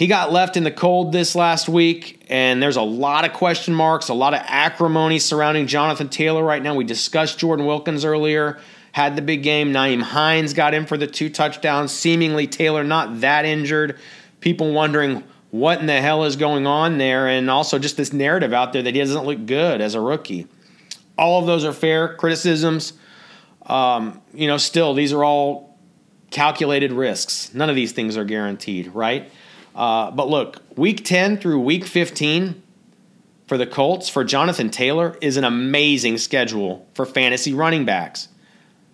he 0.00 0.06
got 0.06 0.32
left 0.32 0.56
in 0.56 0.64
the 0.64 0.70
cold 0.70 1.12
this 1.12 1.34
last 1.34 1.68
week, 1.68 2.24
and 2.30 2.62
there's 2.62 2.76
a 2.76 2.82
lot 2.82 3.26
of 3.26 3.34
question 3.34 3.74
marks, 3.74 4.08
a 4.08 4.14
lot 4.14 4.32
of 4.32 4.40
acrimony 4.46 5.18
surrounding 5.18 5.66
Jonathan 5.66 6.08
Taylor 6.08 6.42
right 6.42 6.62
now. 6.62 6.74
We 6.74 6.84
discussed 6.84 7.38
Jordan 7.38 7.66
Wilkins 7.66 8.02
earlier, 8.02 8.58
had 8.92 9.14
the 9.14 9.20
big 9.20 9.42
game. 9.42 9.74
Nyheim 9.74 10.00
Hines 10.00 10.54
got 10.54 10.72
in 10.72 10.86
for 10.86 10.96
the 10.96 11.06
two 11.06 11.28
touchdowns. 11.28 11.92
Seemingly, 11.92 12.46
Taylor 12.46 12.82
not 12.82 13.20
that 13.20 13.44
injured. 13.44 13.98
People 14.40 14.72
wondering 14.72 15.22
what 15.50 15.80
in 15.80 15.86
the 15.86 16.00
hell 16.00 16.24
is 16.24 16.36
going 16.36 16.66
on 16.66 16.96
there, 16.96 17.28
and 17.28 17.50
also 17.50 17.78
just 17.78 17.98
this 17.98 18.10
narrative 18.10 18.54
out 18.54 18.72
there 18.72 18.80
that 18.80 18.94
he 18.94 19.00
doesn't 19.02 19.26
look 19.26 19.44
good 19.44 19.82
as 19.82 19.94
a 19.94 20.00
rookie. 20.00 20.46
All 21.18 21.40
of 21.40 21.46
those 21.46 21.62
are 21.62 21.74
fair 21.74 22.14
criticisms. 22.14 22.94
Um, 23.66 24.22
you 24.32 24.46
know, 24.46 24.56
still, 24.56 24.94
these 24.94 25.12
are 25.12 25.22
all 25.22 25.78
calculated 26.30 26.90
risks. 26.90 27.52
None 27.52 27.68
of 27.68 27.76
these 27.76 27.92
things 27.92 28.16
are 28.16 28.24
guaranteed, 28.24 28.94
right? 28.94 29.30
Uh, 29.80 30.10
but 30.10 30.28
look, 30.28 30.62
week 30.76 31.06
10 31.06 31.38
through 31.38 31.58
week 31.58 31.86
15 31.86 32.62
for 33.46 33.56
the 33.56 33.66
Colts, 33.66 34.10
for 34.10 34.24
Jonathan 34.24 34.68
Taylor, 34.68 35.16
is 35.22 35.38
an 35.38 35.44
amazing 35.44 36.18
schedule 36.18 36.86
for 36.92 37.06
fantasy 37.06 37.54
running 37.54 37.86
backs. 37.86 38.28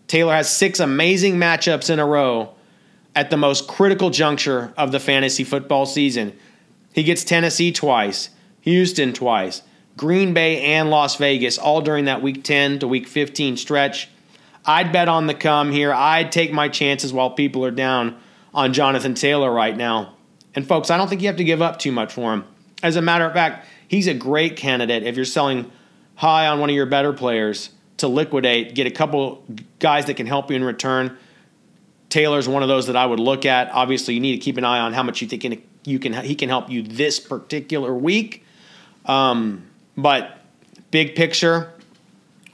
Taylor 0.07 0.33
has 0.33 0.49
six 0.49 0.79
amazing 0.79 1.39
matchups 1.39 1.91
in 1.91 1.99
a 1.99 2.07
row 2.07 2.55
at 3.17 3.31
the 3.31 3.37
most 3.37 3.67
critical 3.67 4.11
juncture 4.11 4.73
of 4.77 4.93
the 4.93 5.01
fantasy 5.01 5.43
football 5.43 5.87
season. 5.87 6.33
He 6.93 7.03
gets 7.03 7.25
Tennessee 7.25 7.73
twice, 7.73 8.31
Houston 8.61 9.13
twice, 9.13 9.63
Green 9.97 10.35
Bay 10.35 10.63
and 10.63 10.89
Las 10.89 11.17
Vegas, 11.17 11.59
all 11.59 11.81
during 11.81 12.05
that 12.05 12.23
week 12.23 12.45
10 12.45 12.79
to 12.79 12.87
week 12.87 13.09
15 13.09 13.57
stretch. 13.57 14.09
I'd 14.65 14.93
bet 14.93 15.09
on 15.09 15.27
the 15.27 15.35
come 15.35 15.73
here. 15.73 15.93
I'd 15.93 16.31
take 16.31 16.53
my 16.53 16.69
chances 16.69 17.13
while 17.13 17.31
people 17.31 17.65
are 17.65 17.73
down 17.73 18.21
on 18.55 18.73
Jonathan 18.73 19.15
Taylor 19.15 19.51
right 19.51 19.77
now. 19.77 20.16
And 20.57 20.67
folks, 20.67 20.91
I 20.91 20.97
don't 20.97 21.09
think 21.09 21.21
you 21.21 21.29
have 21.29 21.37
to 21.37 21.45
give 21.45 21.63
up 21.63 21.79
too 21.79 21.93
much 21.93 22.13
for 22.13 22.33
him. 22.33 22.45
As 22.83 22.97
a 22.97 23.03
matter 23.03 23.27
of 23.27 23.33
fact, 23.35 23.67
he's 23.87 24.07
a 24.07 24.15
great 24.15 24.57
candidate 24.57 25.05
if 25.05 25.15
you're 25.15 25.25
selling 25.25 25.71
high 26.17 26.47
on 26.47 26.59
one 26.59 26.71
of 26.71 26.75
your 26.75 26.87
better 26.87 27.13
players 27.13 27.71
to 27.99 28.09
liquidate, 28.09 28.75
get 28.75 28.87
a 28.87 28.91
couple 28.91 29.45
guys 29.79 30.07
that 30.07 30.15
can 30.15 30.27
help 30.27 30.51
you 30.51 30.57
in 30.57 30.65
return. 30.65 31.17
Taylor's 32.09 32.49
one 32.49 32.63
of 32.63 32.69
those 32.69 32.87
that 32.87 32.97
I 32.97 33.07
would 33.07 33.21
look 33.21 33.47
at. 33.47 33.71
Obviously, 33.71 34.15
you 34.15 34.21
need 34.21 34.33
to 34.33 34.39
keep 34.39 34.57
an 34.57 34.65
eye 34.65 34.81
on 34.81 34.93
how 34.93 35.03
much 35.03 35.21
you 35.23 35.29
think 35.29 35.45
you 35.85 35.99
can 35.99 36.13
he 36.25 36.35
can 36.35 36.49
help 36.49 36.71
you 36.71 36.83
this 36.83 37.21
particular 37.21 37.95
week. 37.95 38.45
Um, 39.05 39.67
but 39.97 40.39
big 40.91 41.15
picture, 41.15 41.73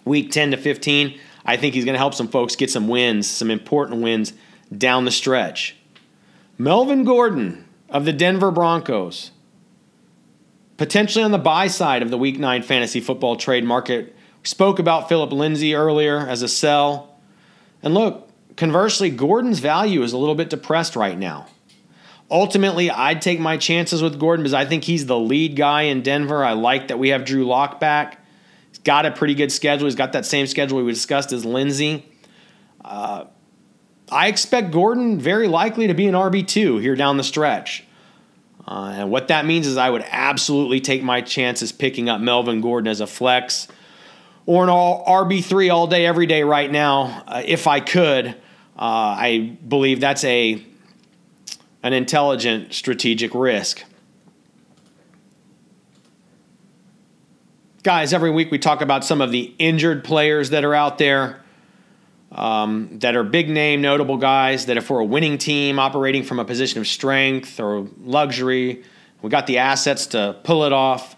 week 0.05 0.31
10 0.31 0.53
to 0.53 0.57
15, 0.57 1.19
I 1.45 1.57
think 1.57 1.75
he's 1.75 1.85
going 1.85 1.95
to 1.95 1.99
help 1.99 2.15
some 2.15 2.29
folks 2.29 2.57
get 2.57 2.71
some 2.71 2.89
wins, 2.89 3.29
some 3.29 3.51
important 3.51 4.03
wins 4.03 4.33
down 4.77 5.05
the 5.05 5.11
stretch. 5.11 5.77
Melvin 6.59 7.05
Gordon, 7.05 7.67
of 7.93 8.05
the 8.07 8.13
Denver 8.13 8.51
Broncos. 8.51 9.31
Potentially 10.79 11.23
on 11.23 11.31
the 11.31 11.39
buy 11.39 11.69
side 11.69 12.03
of 12.03 12.11
the 12.11 12.19
Week 12.19 12.39
9 12.39 12.63
fantasy 12.63 13.01
football 13.01 13.37
trade 13.37 13.65
market. 13.65 14.07
We 14.43 14.49
spoke 14.49 14.79
about 14.79 15.09
Philip 15.09 15.31
Lindsay 15.31 15.75
earlier 15.75 16.19
as 16.19 16.43
a 16.43 16.49
sell. 16.49 17.15
And 17.83 17.95
look, 17.95 18.29
conversely, 18.57 19.11
Gordon's 19.11 19.61
value 19.61 20.03
is 20.03 20.13
a 20.13 20.19
little 20.19 20.35
bit 20.35 20.51
depressed 20.51 20.97
right 20.97 21.17
now. 21.17 21.47
Ultimately, 22.31 22.91
I'd 22.91 23.21
take 23.21 23.39
my 23.39 23.59
chances 23.59 24.03
with 24.03 24.19
Gordon 24.19 24.43
because 24.43 24.55
I 24.55 24.65
think 24.65 24.85
he's 24.85 25.05
the 25.05 25.19
lead 25.19 25.55
guy 25.55 25.83
in 25.83 26.01
Denver. 26.01 26.43
I 26.43 26.55
like 26.55 26.89
that 26.89 26.99
we 26.99 27.11
have 27.11 27.27
Drew 27.27 27.45
Lock 27.45 27.79
back. 27.79 28.25
He's 28.71 28.79
got 28.79 29.05
a 29.05 29.11
pretty 29.11 29.35
good 29.35 29.53
schedule. 29.53 29.87
He's 29.87 29.95
got 29.95 30.13
that 30.15 30.25
same 30.25 30.47
schedule 30.47 30.83
we 30.83 30.91
discussed 30.91 31.31
as 31.33 31.45
Lindsay. 31.45 32.07
Uh, 32.83 33.27
I 34.13 34.27
expect 34.27 34.71
Gordon 34.71 35.19
very 35.19 35.49
likely 35.49 35.87
to 35.87 35.95
be 35.95 36.07
an 36.07 36.15
RB2 36.15 36.81
here 36.81 36.95
down 36.95 37.17
the 37.17 37.25
stretch. 37.25 37.85
Uh, 38.67 38.95
and 38.97 39.11
what 39.11 39.29
that 39.29 39.45
means 39.47 39.67
is 39.67 39.77
I 39.77 39.91
would 39.91 40.05
absolutely 40.09 40.81
take 40.81 41.03
my 41.03 41.21
chances 41.21 41.73
picking 41.73 42.09
up 42.09 42.21
Melvin 42.21 42.61
Gordon 42.61 42.89
as 42.89 43.01
a 43.01 43.07
flex 43.07 43.67
or 44.47 44.63
an 44.63 44.69
all 44.69 45.05
RB3 45.07 45.73
all 45.73 45.87
day, 45.87 46.07
every 46.07 46.27
day 46.27 46.43
right 46.43 46.71
now, 46.71 47.25
uh, 47.27 47.43
if 47.45 47.67
I 47.67 47.81
could. 47.81 48.29
Uh, 48.29 48.35
I 48.77 49.57
believe 49.67 50.01
that's 50.01 50.25
a 50.25 50.65
an 51.83 51.93
intelligent 51.93 52.73
strategic 52.73 53.35
risk. 53.35 53.83
Guys, 57.83 58.13
every 58.13 58.31
week 58.31 58.53
we 58.53 58.59
talk 58.59 58.81
about 58.81 59.05
some 59.05 59.21
of 59.21 59.33
the 59.33 59.53
injured 59.59 60.05
players 60.05 60.51
that 60.51 60.65
are 60.65 60.75
out 60.75 60.99
there 60.99 61.42
um, 62.35 62.99
that 63.01 63.15
are 63.15 63.23
big 63.23 63.49
name, 63.49 63.83
notable 63.83 64.17
guys 64.17 64.67
that 64.67 64.77
if 64.77 64.89
we're 64.89 65.01
a 65.01 65.05
winning 65.05 65.39
team 65.39 65.79
operating 65.79 66.23
from 66.23 66.39
a 66.39 66.45
position 66.45 66.81
of 66.81 66.87
strength 66.87 67.61
or 67.61 67.87
luxury, 68.01 68.83
we 69.21 69.31
got 69.31 69.47
the 69.47 69.59
assets 69.59 70.07
to 70.09 70.37
pull 70.43 70.65
it 70.65 70.73
off. 70.73 71.15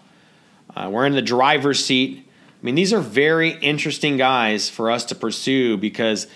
Uh, 0.75 0.89
we're 0.91 1.05
in 1.05 1.13
the 1.13 1.21
driver's 1.21 1.83
seat. 1.83 2.27
I 2.27 2.65
mean, 2.65 2.75
these 2.75 2.91
are 2.91 2.99
very 2.99 3.51
interesting 3.51 4.17
guys 4.17 4.69
for 4.69 4.91
us 4.91 5.05
to 5.05 5.15
pursue 5.15 5.77
because 5.77 6.27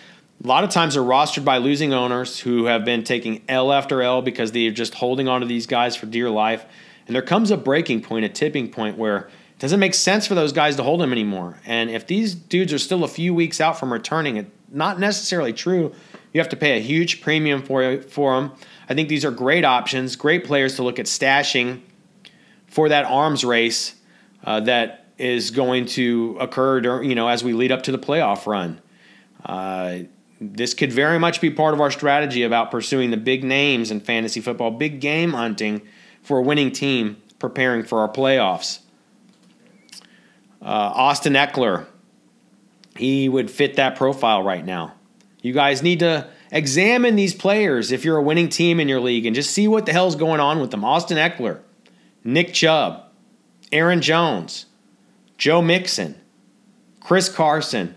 a 0.44 0.48
lot 0.48 0.64
of 0.64 0.70
times 0.70 0.94
they're 0.94 1.04
rostered 1.04 1.44
by 1.44 1.58
losing 1.58 1.94
owners 1.94 2.40
who 2.40 2.66
have 2.66 2.86
been 2.86 3.04
taking 3.04 3.44
L 3.50 3.74
after 3.74 4.02
L 4.02 4.22
because 4.22 4.54
they're 4.54 4.72
just 4.72 4.94
holding 4.94 5.28
on 5.28 5.42
to 5.42 5.48
these 5.48 5.68
guys 5.68 5.98
for 5.98 6.06
dear 6.06 6.30
life. 6.30 6.66
And 7.06 7.16
there 7.16 7.24
comes 7.24 7.52
a 7.52 7.58
breaking 7.58 8.02
point, 8.04 8.24
a 8.24 8.30
tipping 8.30 8.70
point 8.70 8.98
where 8.98 9.18
it 9.18 9.60
doesn't 9.60 9.80
make 9.80 9.94
sense 9.94 10.26
for 10.26 10.36
those 10.36 10.54
guys 10.54 10.78
to 10.78 10.84
hold 10.84 11.02
them 11.02 11.12
anymore. 11.12 11.58
And 11.66 11.90
if 11.90 12.08
these 12.08 12.34
dudes 12.36 12.72
are 12.72 12.80
still 12.80 13.04
a 13.04 13.08
few 13.10 13.34
weeks 13.34 13.60
out 13.60 13.78
from 13.78 13.92
returning, 13.92 14.38
it's 14.38 14.50
not 14.72 15.00
necessarily 15.00 15.54
true. 15.54 15.94
You 16.34 16.42
have 16.42 16.50
to 16.50 16.56
pay 16.56 16.78
a 16.78 16.82
huge 16.82 17.22
premium 17.22 17.64
for, 17.64 18.02
for 18.02 18.36
them. 18.40 18.52
I 18.88 18.94
think 18.94 19.10
these 19.10 19.26
are 19.26 19.32
great 19.32 19.66
options, 19.66 20.16
great 20.16 20.44
players 20.46 20.76
to 20.76 20.84
look 20.84 21.00
at 21.00 21.06
stashing 21.06 21.82
for 22.68 22.90
that 22.90 23.06
arms 23.06 23.44
race 23.44 23.96
uh, 24.44 24.60
that 24.62 25.08
is 25.18 25.52
going 25.52 25.86
to 25.86 26.38
occur, 26.40 26.82
during, 26.82 27.10
you 27.10 27.16
know, 27.16 27.28
as 27.28 27.44
we 27.44 27.54
lead 27.54 27.72
up 27.72 27.84
to 27.84 27.92
the 27.92 27.98
playoff 27.98 28.46
run. 28.46 28.82
Uh, 29.46 30.00
this 30.40 30.74
could 30.74 30.94
very 30.94 31.20
much 31.20 31.42
be 31.42 31.50
part 31.50 31.74
of 31.74 31.82
our 31.82 31.92
strategy 31.92 32.44
about 32.44 32.72
pursuing 32.72 33.12
the 33.12 33.18
big 33.18 33.44
names 33.44 33.92
in 33.92 34.00
fantasy 34.00 34.40
football, 34.40 34.72
big 34.72 35.02
game 35.02 35.34
hunting 35.34 35.82
for 36.22 36.38
a 36.38 36.42
winning 36.42 36.72
team, 36.72 37.18
preparing 37.40 37.84
for 37.84 38.00
our 38.00 38.10
playoffs. 38.10 38.80
Uh, 40.62 40.66
Austin 40.96 41.34
Ekeler, 41.34 41.88
he 43.00 43.30
would 43.30 43.50
fit 43.50 43.78
that 43.78 43.96
profile 43.96 44.44
right 44.44 44.66
now. 44.66 44.94
You 45.42 45.54
guys 45.54 45.82
need 45.82 46.00
to 46.00 46.28
examine 46.52 47.16
these 47.16 47.34
players 47.34 47.94
if 47.94 48.04
you're 48.04 48.18
a 48.18 48.22
winning 48.22 48.50
team 48.50 48.78
in 48.80 48.90
your 48.90 49.00
league 49.00 49.26
and 49.26 49.34
just 49.34 49.52
see 49.52 49.70
what 49.70 49.86
the 49.86 49.94
hell's 49.94 50.18
going 50.18 50.42
on 50.42 50.60
with 50.60 50.72
them. 50.72 50.84
Austin 50.84 51.18
Ekeler, 51.18 51.62
Nick 52.26 52.54
Chubb, 52.54 53.06
Aaron 53.72 54.02
Jones, 54.02 54.66
Joe 55.38 55.62
Mixon, 55.62 56.20
Chris 57.00 57.30
Carson, 57.30 57.96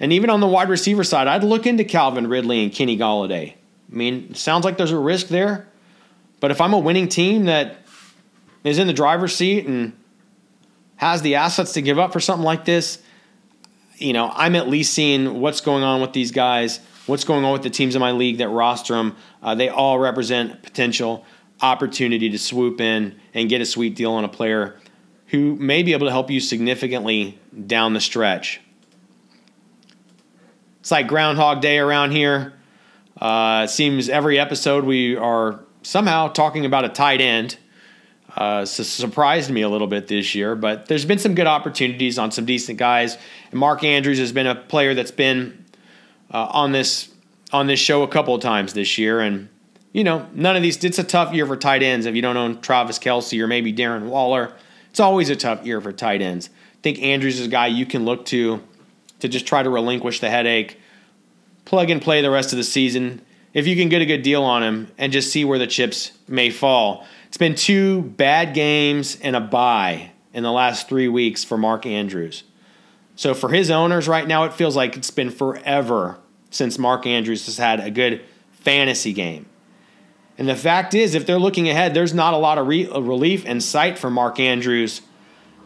and 0.00 0.10
even 0.10 0.30
on 0.30 0.40
the 0.40 0.46
wide 0.46 0.70
receiver 0.70 1.04
side, 1.04 1.28
I'd 1.28 1.44
look 1.44 1.66
into 1.66 1.84
Calvin 1.84 2.26
Ridley 2.26 2.64
and 2.64 2.72
Kenny 2.72 2.96
Golladay. 2.96 3.52
I 3.52 3.94
mean, 3.94 4.34
sounds 4.34 4.64
like 4.64 4.78
there's 4.78 4.90
a 4.90 4.98
risk 4.98 5.28
there, 5.28 5.68
but 6.40 6.50
if 6.50 6.62
I'm 6.62 6.72
a 6.72 6.78
winning 6.78 7.08
team 7.08 7.44
that 7.44 7.76
is 8.64 8.78
in 8.78 8.86
the 8.86 8.94
driver's 8.94 9.36
seat 9.36 9.66
and 9.66 9.92
has 10.96 11.20
the 11.20 11.34
assets 11.34 11.74
to 11.74 11.82
give 11.82 11.98
up 11.98 12.14
for 12.14 12.20
something 12.20 12.44
like 12.44 12.64
this, 12.64 13.02
you 13.96 14.12
know, 14.12 14.30
I'm 14.34 14.56
at 14.56 14.68
least 14.68 14.92
seeing 14.92 15.40
what's 15.40 15.60
going 15.60 15.82
on 15.82 16.00
with 16.00 16.12
these 16.12 16.30
guys, 16.30 16.80
what's 17.06 17.24
going 17.24 17.44
on 17.44 17.52
with 17.52 17.62
the 17.62 17.70
teams 17.70 17.94
in 17.94 18.00
my 18.00 18.12
league 18.12 18.38
that 18.38 18.48
roster 18.48 18.94
them. 18.94 19.16
Uh, 19.42 19.54
they 19.54 19.68
all 19.68 19.98
represent 19.98 20.62
potential 20.62 21.24
opportunity 21.60 22.30
to 22.30 22.38
swoop 22.38 22.80
in 22.80 23.18
and 23.32 23.48
get 23.48 23.60
a 23.60 23.66
sweet 23.66 23.94
deal 23.94 24.12
on 24.12 24.24
a 24.24 24.28
player 24.28 24.78
who 25.28 25.56
may 25.56 25.82
be 25.82 25.92
able 25.92 26.06
to 26.06 26.12
help 26.12 26.30
you 26.30 26.40
significantly 26.40 27.38
down 27.66 27.92
the 27.94 28.00
stretch. 28.00 28.60
It's 30.80 30.90
like 30.90 31.08
Groundhog 31.08 31.60
Day 31.62 31.78
around 31.78 32.10
here. 32.10 32.52
Uh, 33.20 33.62
it 33.64 33.70
seems 33.70 34.08
every 34.08 34.38
episode 34.38 34.84
we 34.84 35.16
are 35.16 35.60
somehow 35.82 36.28
talking 36.28 36.66
about 36.66 36.84
a 36.84 36.88
tight 36.88 37.20
end. 37.20 37.56
Uh, 38.36 38.64
surprised 38.64 39.48
me 39.48 39.62
a 39.62 39.68
little 39.68 39.86
bit 39.86 40.08
this 40.08 40.34
year, 40.34 40.56
but 40.56 40.86
there's 40.86 41.04
been 41.04 41.18
some 41.18 41.36
good 41.36 41.46
opportunities 41.46 42.18
on 42.18 42.32
some 42.32 42.44
decent 42.44 42.78
guys. 42.78 43.16
And 43.52 43.60
Mark 43.60 43.84
Andrews 43.84 44.18
has 44.18 44.32
been 44.32 44.48
a 44.48 44.56
player 44.56 44.92
that's 44.92 45.12
been 45.12 45.64
uh, 46.32 46.48
on 46.50 46.72
this 46.72 47.10
on 47.52 47.68
this 47.68 47.78
show 47.78 48.02
a 48.02 48.08
couple 48.08 48.34
of 48.34 48.40
times 48.40 48.72
this 48.72 48.98
year, 48.98 49.20
and 49.20 49.48
you 49.92 50.02
know 50.02 50.26
none 50.34 50.56
of 50.56 50.62
these. 50.62 50.82
It's 50.82 50.98
a 50.98 51.04
tough 51.04 51.32
year 51.32 51.46
for 51.46 51.56
tight 51.56 51.84
ends 51.84 52.06
if 52.06 52.16
you 52.16 52.22
don't 52.22 52.36
own 52.36 52.60
Travis 52.60 52.98
Kelce 52.98 53.40
or 53.40 53.46
maybe 53.46 53.72
Darren 53.72 54.06
Waller. 54.06 54.52
It's 54.90 54.98
always 54.98 55.30
a 55.30 55.36
tough 55.36 55.64
year 55.64 55.80
for 55.80 55.92
tight 55.92 56.20
ends. 56.20 56.50
I 56.52 56.80
think 56.82 57.00
Andrews 57.00 57.38
is 57.38 57.46
a 57.46 57.50
guy 57.50 57.68
you 57.68 57.86
can 57.86 58.04
look 58.04 58.26
to 58.26 58.60
to 59.20 59.28
just 59.28 59.46
try 59.46 59.62
to 59.62 59.70
relinquish 59.70 60.18
the 60.18 60.28
headache, 60.28 60.80
plug 61.64 61.88
and 61.88 62.02
play 62.02 62.20
the 62.20 62.30
rest 62.30 62.52
of 62.52 62.56
the 62.56 62.64
season. 62.64 63.22
If 63.54 63.68
you 63.68 63.76
can 63.76 63.88
get 63.88 64.02
a 64.02 64.06
good 64.06 64.22
deal 64.22 64.42
on 64.42 64.64
him 64.64 64.88
and 64.98 65.12
just 65.12 65.30
see 65.30 65.44
where 65.44 65.60
the 65.60 65.68
chips 65.68 66.10
may 66.26 66.50
fall. 66.50 67.06
It's 67.28 67.36
been 67.36 67.54
two 67.54 68.02
bad 68.02 68.52
games 68.52 69.16
and 69.22 69.36
a 69.36 69.40
bye 69.40 70.10
in 70.32 70.42
the 70.42 70.52
last 70.52 70.88
three 70.88 71.08
weeks 71.08 71.44
for 71.44 71.56
Mark 71.56 71.86
Andrews. 71.86 72.42
So 73.14 73.32
for 73.32 73.50
his 73.50 73.70
owners 73.70 74.08
right 74.08 74.26
now, 74.26 74.42
it 74.44 74.52
feels 74.52 74.74
like 74.74 74.96
it's 74.96 75.12
been 75.12 75.30
forever 75.30 76.18
since 76.50 76.78
Mark 76.78 77.06
Andrews 77.06 77.46
has 77.46 77.56
had 77.56 77.78
a 77.78 77.92
good 77.92 78.22
fantasy 78.50 79.12
game. 79.12 79.46
And 80.36 80.48
the 80.48 80.56
fact 80.56 80.94
is, 80.94 81.14
if 81.14 81.26
they're 81.26 81.38
looking 81.38 81.68
ahead, 81.68 81.94
there's 81.94 82.12
not 82.12 82.34
a 82.34 82.38
lot 82.38 82.58
of 82.58 82.66
re- 82.66 82.88
uh, 82.88 82.98
relief 82.98 83.44
in 83.44 83.60
sight 83.60 84.00
for 84.00 84.10
Mark 84.10 84.40
Andrews. 84.40 85.00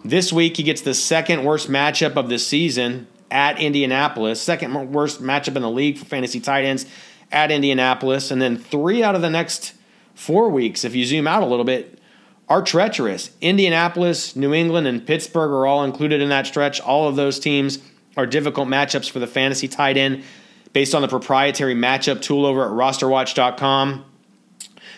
This 0.05 0.31
week, 0.31 0.59
he 0.59 0.63
gets 0.63 0.83
the 0.83 0.93
second 0.93 1.43
worst 1.43 1.71
matchup 1.71 2.17
of 2.17 2.29
the 2.29 2.39
season 2.39 3.07
at 3.31 3.59
Indianapolis, 3.59 4.43
second 4.43 4.93
worst 4.93 5.23
matchup 5.23 5.57
in 5.57 5.63
the 5.63 5.71
league 5.71 5.97
for 5.97 6.05
fantasy 6.05 6.41
tight 6.41 6.65
ends 6.65 6.85
at 7.31 7.51
Indianapolis, 7.51 8.31
and 8.31 8.41
then 8.41 8.57
three 8.57 9.03
out 9.03 9.15
of 9.15 9.23
the 9.23 9.31
next 9.31 9.75
four 10.15 10.49
weeks, 10.49 10.85
if 10.85 10.95
you 10.95 11.05
zoom 11.05 11.27
out 11.27 11.43
a 11.43 11.47
little 11.47 11.65
bit, 11.65 11.99
are 12.49 12.63
treacherous. 12.63 13.31
Indianapolis, 13.41 14.35
New 14.35 14.55
England, 14.55 14.87
and 14.87 15.07
Pittsburgh 15.07 15.51
are 15.51 15.67
all 15.67 15.85
included 15.85 16.21
in 16.21 16.31
that 16.31 16.47
stretch. 16.47 16.81
All 16.81 17.09
of 17.09 17.17
those 17.17 17.39
teams 17.39 17.79
are 18.17 18.27
difficult 18.27 18.69
matchups 18.69 19.11
for 19.11 19.19
the 19.19 19.27
fantasy 19.27 19.69
tight 19.69 19.97
end 19.97 20.25
based 20.73 20.95
on 20.95 21.03
the 21.03 21.09
proprietary 21.09 21.75
matchup 21.75 22.21
tool 22.23 22.47
over 22.47 22.65
at 22.65 22.71
rosterwatch.com. 22.71 24.05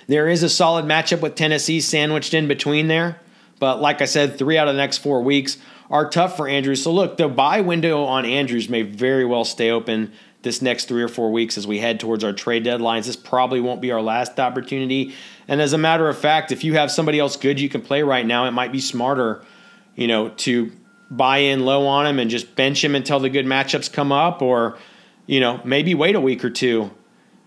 There 0.06 0.28
is 0.28 0.42
a 0.42 0.48
solid 0.48 0.84
matchup 0.84 1.20
with 1.20 1.34
Tennessee 1.34 1.80
sandwiched 1.80 2.34
in 2.34 2.48
between 2.48 2.88
there, 2.88 3.20
but 3.58 3.80
like 3.80 4.00
I 4.00 4.06
said, 4.06 4.38
three 4.38 4.58
out 4.58 4.68
of 4.68 4.74
the 4.74 4.80
next 4.80 4.98
four 4.98 5.22
weeks 5.22 5.58
are 5.90 6.08
tough 6.08 6.36
for 6.36 6.48
Andrews. 6.48 6.82
So 6.82 6.92
look, 6.92 7.16
the 7.16 7.28
buy 7.28 7.60
window 7.60 8.04
on 8.04 8.24
Andrews 8.24 8.68
may 8.68 8.82
very 8.82 9.24
well 9.24 9.44
stay 9.44 9.70
open 9.70 10.12
this 10.42 10.62
next 10.62 10.86
three 10.86 11.02
or 11.02 11.08
four 11.08 11.30
weeks 11.30 11.58
as 11.58 11.66
we 11.66 11.78
head 11.78 12.00
towards 12.00 12.24
our 12.24 12.32
trade 12.32 12.64
deadlines. 12.64 13.06
This 13.06 13.16
probably 13.16 13.60
won't 13.60 13.80
be 13.80 13.92
our 13.92 14.00
last 14.00 14.38
opportunity. 14.40 15.14
And 15.48 15.60
as 15.60 15.72
a 15.72 15.78
matter 15.78 16.08
of 16.08 16.18
fact, 16.18 16.50
if 16.50 16.64
you 16.64 16.74
have 16.74 16.90
somebody 16.90 17.18
else 17.18 17.36
good 17.36 17.60
you 17.60 17.68
can 17.68 17.82
play 17.82 18.02
right 18.02 18.24
now, 18.24 18.46
it 18.46 18.52
might 18.52 18.72
be 18.72 18.80
smarter, 18.80 19.44
you 19.94 20.06
know, 20.06 20.30
to 20.30 20.72
buy 21.10 21.38
in 21.38 21.64
low 21.64 21.86
on 21.86 22.06
him 22.06 22.18
and 22.18 22.30
just 22.30 22.54
bench 22.54 22.82
him 22.82 22.94
until 22.94 23.20
the 23.20 23.28
good 23.28 23.44
matchups 23.44 23.92
come 23.92 24.12
up, 24.12 24.40
or 24.40 24.78
you 25.26 25.40
know, 25.40 25.60
maybe 25.64 25.94
wait 25.94 26.14
a 26.14 26.20
week 26.20 26.44
or 26.44 26.50
two. 26.50 26.90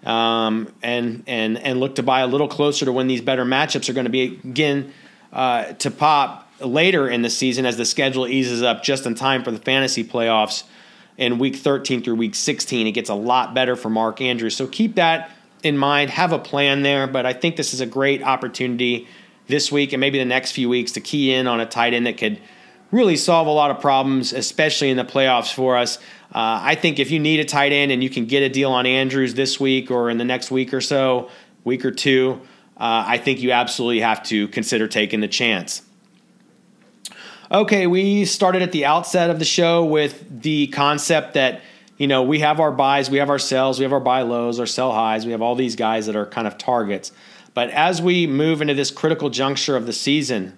Um, 0.06 0.72
and 0.84 1.24
and 1.28 1.58
and 1.58 1.80
look 1.80 1.96
to 1.96 2.04
buy 2.04 2.20
a 2.20 2.28
little 2.28 2.50
closer 2.50 2.84
to 2.86 2.92
when 2.92 3.08
these 3.08 3.22
better 3.22 3.46
matchups 3.46 3.88
are 3.90 3.94
going 3.94 4.06
to 4.06 4.12
be 4.12 4.40
again 4.44 4.92
uh, 5.32 5.72
to 5.74 5.90
pop 5.90 6.52
later 6.60 7.08
in 7.08 7.22
the 7.22 7.30
season 7.30 7.66
as 7.66 7.78
the 7.78 7.86
schedule 7.86 8.28
eases 8.28 8.62
up 8.62 8.84
just 8.84 9.06
in 9.06 9.16
time 9.16 9.46
for 9.46 9.52
the 9.52 9.60
fantasy 9.60 10.04
playoffs 10.04 10.64
in 11.18 11.40
week 11.40 11.56
13 11.56 12.04
through 12.04 12.16
week 12.16 12.36
16. 12.36 12.88
It 12.88 12.92
gets 12.92 13.10
a 13.10 13.16
lot 13.16 13.54
better 13.54 13.76
for 13.76 13.90
Mark 13.90 14.22
Andrews. 14.22 14.56
So 14.56 14.68
keep 14.68 14.96
that 14.96 15.32
in 15.62 15.78
mind. 15.78 16.10
Have 16.10 16.32
a 16.32 16.40
plan 16.40 16.84
there. 16.84 17.08
But 17.08 17.26
I 17.26 17.34
think 17.34 17.56
this 17.56 17.74
is 17.74 17.82
a 17.82 17.86
great 17.86 18.24
opportunity 18.24 19.08
this 19.48 19.72
week 19.72 19.94
and 19.94 20.00
maybe 20.00 20.18
the 20.18 20.26
next 20.26 20.52
few 20.52 20.70
weeks 20.70 20.94
to 20.94 21.02
key 21.02 21.34
in 21.34 21.48
on 21.48 21.60
a 21.60 21.66
tight 21.66 21.94
end 21.94 22.08
that 22.08 22.18
could 22.18 22.40
really 22.92 23.16
solve 23.16 23.48
a 23.48 23.52
lot 23.52 23.72
of 23.72 23.82
problems, 23.82 24.34
especially 24.34 24.90
in 24.90 24.98
the 24.98 25.04
playoffs 25.04 25.54
for 25.54 25.78
us. 25.78 25.98
Uh, 26.34 26.60
I 26.62 26.76
think 26.76 27.00
if 27.00 27.12
you 27.12 27.20
need 27.20 27.40
a 27.40 27.46
tight 27.46 27.72
end 27.72 27.92
and 27.92 28.04
you 28.04 28.10
can 28.10 28.26
get 28.26 28.44
a 28.44 28.50
deal 28.50 28.72
on 28.72 28.86
Andrews 28.86 29.34
this 29.34 29.60
week 29.60 29.92
or 29.92 30.10
in 30.10 30.18
the 30.18 30.26
next 30.26 30.52
week 30.52 30.74
or 30.74 30.82
so, 30.82 31.30
week 31.64 31.86
or 31.86 31.92
two, 31.92 32.40
uh, 32.78 33.04
I 33.08 33.18
think 33.18 33.42
you 33.42 33.52
absolutely 33.52 34.02
have 34.02 34.24
to 34.24 34.48
consider 34.50 34.88
taking 34.88 35.20
the 35.20 35.28
chance. 35.28 35.82
Okay, 37.54 37.86
we 37.86 38.26
started 38.26 38.64
at 38.64 38.72
the 38.72 38.86
outset 38.86 39.30
of 39.30 39.38
the 39.38 39.46
show 39.46 39.86
with 39.86 40.42
the 40.42 40.66
concept 40.68 41.36
that 41.36 41.62
you 41.98 42.08
know 42.08 42.24
we 42.24 42.40
have 42.40 42.60
our 42.60 42.72
buys, 42.72 43.12
we 43.12 43.20
have 43.20 43.30
our 43.30 43.38
sells, 43.38 43.78
we 43.78 43.84
have 43.84 43.94
our 43.94 44.00
buy 44.00 44.24
lows, 44.24 44.60
our 44.60 44.66
sell 44.66 44.92
highs, 44.92 45.24
we 45.24 45.34
have 45.34 45.42
all 45.44 45.54
these 45.54 45.76
guys 45.76 46.08
that 46.08 46.16
are 46.16 46.26
kind 46.26 46.48
of 46.48 46.58
targets. 46.58 47.12
But 47.54 47.70
as 47.70 48.02
we 48.02 48.26
move 48.26 48.64
into 48.64 48.74
this 48.74 48.90
critical 48.90 49.30
juncture 49.30 49.76
of 49.76 49.86
the 49.86 49.94
season, 49.94 50.58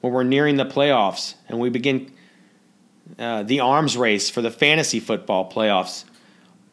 when 0.00 0.12
we're 0.12 0.22
nearing 0.22 0.58
the 0.58 0.64
playoffs 0.64 1.34
and 1.48 1.58
we 1.58 1.70
begin 1.70 2.12
uh, 3.18 3.42
the 3.42 3.58
arms 3.58 3.96
race 3.96 4.30
for 4.30 4.40
the 4.40 4.52
fantasy 4.52 5.00
football 5.00 5.50
playoffs, 5.50 6.04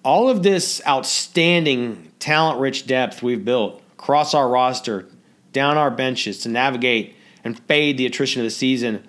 all 0.04 0.30
of 0.30 0.44
this 0.44 0.80
outstanding 0.86 2.12
talent 2.20 2.60
rich 2.60 2.86
depth 2.86 3.24
we've 3.24 3.44
built 3.44 3.82
across 3.94 4.36
our 4.36 4.48
roster, 4.48 5.08
down 5.54 5.76
our 5.76 5.90
benches 5.90 6.38
to 6.42 6.50
navigate 6.50 7.16
and 7.44 7.60
fade 7.62 7.98
the 7.98 8.06
attrition 8.06 8.42
of 8.42 8.46
the 8.46 8.52
season 8.52 9.08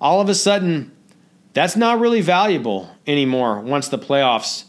all 0.00 0.20
of 0.20 0.28
a 0.28 0.34
sudden, 0.34 0.92
that's 1.54 1.76
not 1.76 1.98
really 1.98 2.20
valuable 2.20 2.90
anymore 3.06 3.60
once 3.60 3.88
the 3.88 3.98
playoffs 3.98 4.64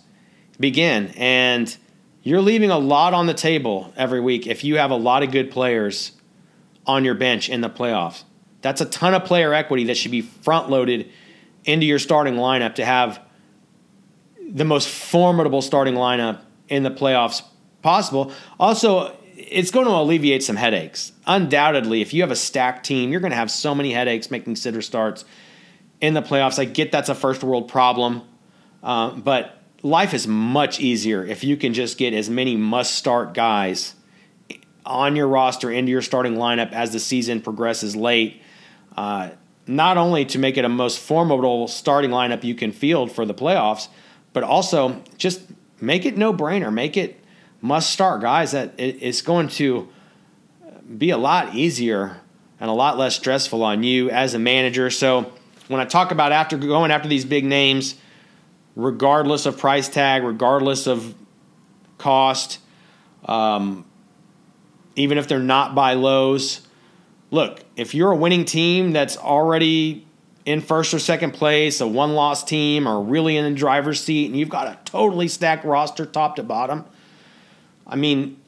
begin. 0.60 1.14
And 1.16 1.76
you're 2.24 2.42
leaving 2.42 2.72
a 2.72 2.78
lot 2.80 3.14
on 3.14 3.28
the 3.28 3.34
table 3.34 3.94
every 3.96 4.20
week 4.20 4.48
if 4.48 4.64
you 4.64 4.78
have 4.78 4.92
a 4.92 4.96
lot 4.96 5.24
of 5.24 5.32
good 5.32 5.52
players 5.52 6.14
on 6.86 7.06
your 7.06 7.16
bench 7.16 7.50
in 7.50 7.62
the 7.62 7.70
playoffs. 7.70 8.24
That's 8.62 8.82
a 8.82 8.86
ton 8.86 9.14
of 9.14 9.26
player 9.26 9.54
equity 9.54 9.86
that 9.86 9.98
should 9.98 10.12
be 10.12 10.22
front 10.22 10.70
loaded 10.70 11.10
into 11.64 11.86
your 11.86 12.00
starting 12.00 12.36
lineup 12.36 12.76
to 12.76 12.86
have 12.86 13.22
the 14.52 14.66
most 14.66 14.90
formidable 14.90 15.62
starting 15.62 15.94
lineup 15.94 16.42
in 16.68 16.84
the 16.84 16.92
playoffs 16.92 17.44
possible. 17.82 18.32
Also, 18.60 19.16
it's 19.40 19.72
going 19.72 19.86
to 19.86 19.92
alleviate 19.92 20.44
some 20.44 20.58
headaches. 20.58 21.14
Undoubtedly, 21.26 22.02
if 22.02 22.14
you 22.14 22.22
have 22.22 22.32
a 22.32 22.36
stacked 22.36 22.86
team, 22.86 23.12
you're 23.12 23.22
going 23.22 23.32
to 23.32 23.38
have 23.38 23.50
so 23.50 23.74
many 23.74 23.94
headaches 23.94 24.30
making 24.30 24.58
sitter 24.58 24.82
starts 24.82 25.24
in 26.02 26.14
the 26.14 26.22
playoffs. 26.22 26.60
I 26.60 26.66
get 26.66 26.92
that's 26.92 27.10
a 27.10 27.16
first 27.16 27.44
world 27.44 27.70
problem, 27.70 28.22
uh, 28.84 29.12
but 29.12 29.58
life 29.82 30.14
is 30.14 30.28
much 30.28 30.80
easier 30.82 31.24
if 31.24 31.44
you 31.44 31.56
can 31.56 31.74
just 31.74 31.98
get 31.98 32.14
as 32.14 32.30
many 32.30 32.58
must 32.58 32.96
start 32.96 33.34
guys 33.34 33.96
on 34.86 35.16
your 35.16 35.28
roster 35.28 35.72
into 35.72 35.92
your 35.92 36.02
starting 36.02 36.36
lineup 36.36 36.74
as 36.74 36.92
the 36.92 37.00
season 37.00 37.42
progresses 37.42 37.96
late. 37.96 38.42
Uh, 38.98 39.30
not 39.68 39.98
only 39.98 40.26
to 40.26 40.40
make 40.40 40.58
it 40.58 40.66
a 40.66 40.70
most 40.70 41.00
formidable 41.00 41.68
starting 41.68 42.10
lineup 42.10 42.44
you 42.44 42.56
can 42.56 42.72
field 42.72 43.12
for 43.12 43.26
the 43.26 43.34
playoffs, 43.34 43.88
but 44.34 44.44
also 44.44 45.02
just 45.18 45.42
make 45.80 46.06
it 46.06 46.18
no 46.18 46.34
brainer. 46.34 46.74
Make 46.74 46.98
it 46.98 47.24
must 47.62 47.90
start 47.90 48.22
guys 48.22 48.52
that 48.52 48.74
it's 48.78 49.22
going 49.22 49.48
to 49.50 49.88
be 50.98 51.10
a 51.10 51.18
lot 51.18 51.56
easier 51.56 52.22
and 52.60 52.70
a 52.70 52.74
lot 52.74 52.98
less 52.98 53.16
stressful 53.16 53.64
on 53.64 53.84
you 53.84 54.10
as 54.10 54.34
a 54.34 54.40
manager. 54.40 54.90
So 54.90 55.32
when 55.68 55.80
I 55.80 55.86
talk 55.86 56.12
about 56.12 56.32
after 56.32 56.58
going 56.58 56.92
after 56.92 57.08
these 57.08 57.26
big 57.26 57.46
names, 57.46 57.96
regardless 58.76 59.46
of 59.46 59.58
price 59.58 59.88
tag, 59.88 60.24
regardless 60.24 60.88
of 60.88 61.14
cost, 61.98 62.60
um, 63.26 63.86
even 64.96 65.18
if 65.18 65.28
they're 65.28 65.40
not 65.40 65.76
buy 65.76 65.94
lows, 65.94 66.62
look, 67.32 67.60
if 67.76 67.94
you're 67.94 68.12
a 68.12 68.16
winning 68.16 68.46
team 68.46 68.92
that's 68.92 69.18
already 69.18 70.06
in 70.46 70.62
first 70.62 70.94
or 70.94 71.00
second 71.00 71.32
place, 71.32 71.82
a 71.82 71.88
one 71.88 72.14
loss 72.14 72.44
team, 72.44 72.88
or 72.88 73.04
really 73.04 73.38
in 73.38 73.46
the 73.46 73.58
driver's 73.58 74.04
seat, 74.04 74.26
and 74.26 74.40
you've 74.40 74.50
got 74.50 74.68
a 74.68 74.80
totally 74.84 75.28
stacked 75.28 75.64
roster 75.64 76.06
top 76.06 76.38
to 76.38 76.44
bottom, 76.44 76.86
I 77.90 77.96
mean, 77.96 78.40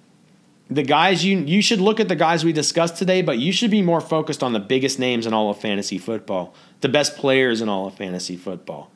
the 0.69 0.83
guys 0.83 1.25
you 1.25 1.39
you 1.39 1.61
should 1.61 1.81
look 1.81 1.99
at 1.99 2.07
the 2.07 2.15
guys 2.15 2.45
we 2.45 2.53
discussed 2.53 2.95
today, 2.95 3.21
but 3.21 3.37
you 3.37 3.51
should 3.51 3.71
be 3.71 3.81
more 3.81 3.99
focused 3.99 4.41
on 4.41 4.53
the 4.53 4.59
biggest 4.59 4.99
names 4.99 5.25
in 5.25 5.33
all 5.33 5.49
of 5.49 5.57
fantasy 5.57 5.97
football, 5.97 6.53
the 6.79 6.87
best 6.87 7.17
players 7.17 7.59
in 7.59 7.67
all 7.67 7.87
of 7.87 7.95
fantasy 7.95 8.37
football. 8.37 8.89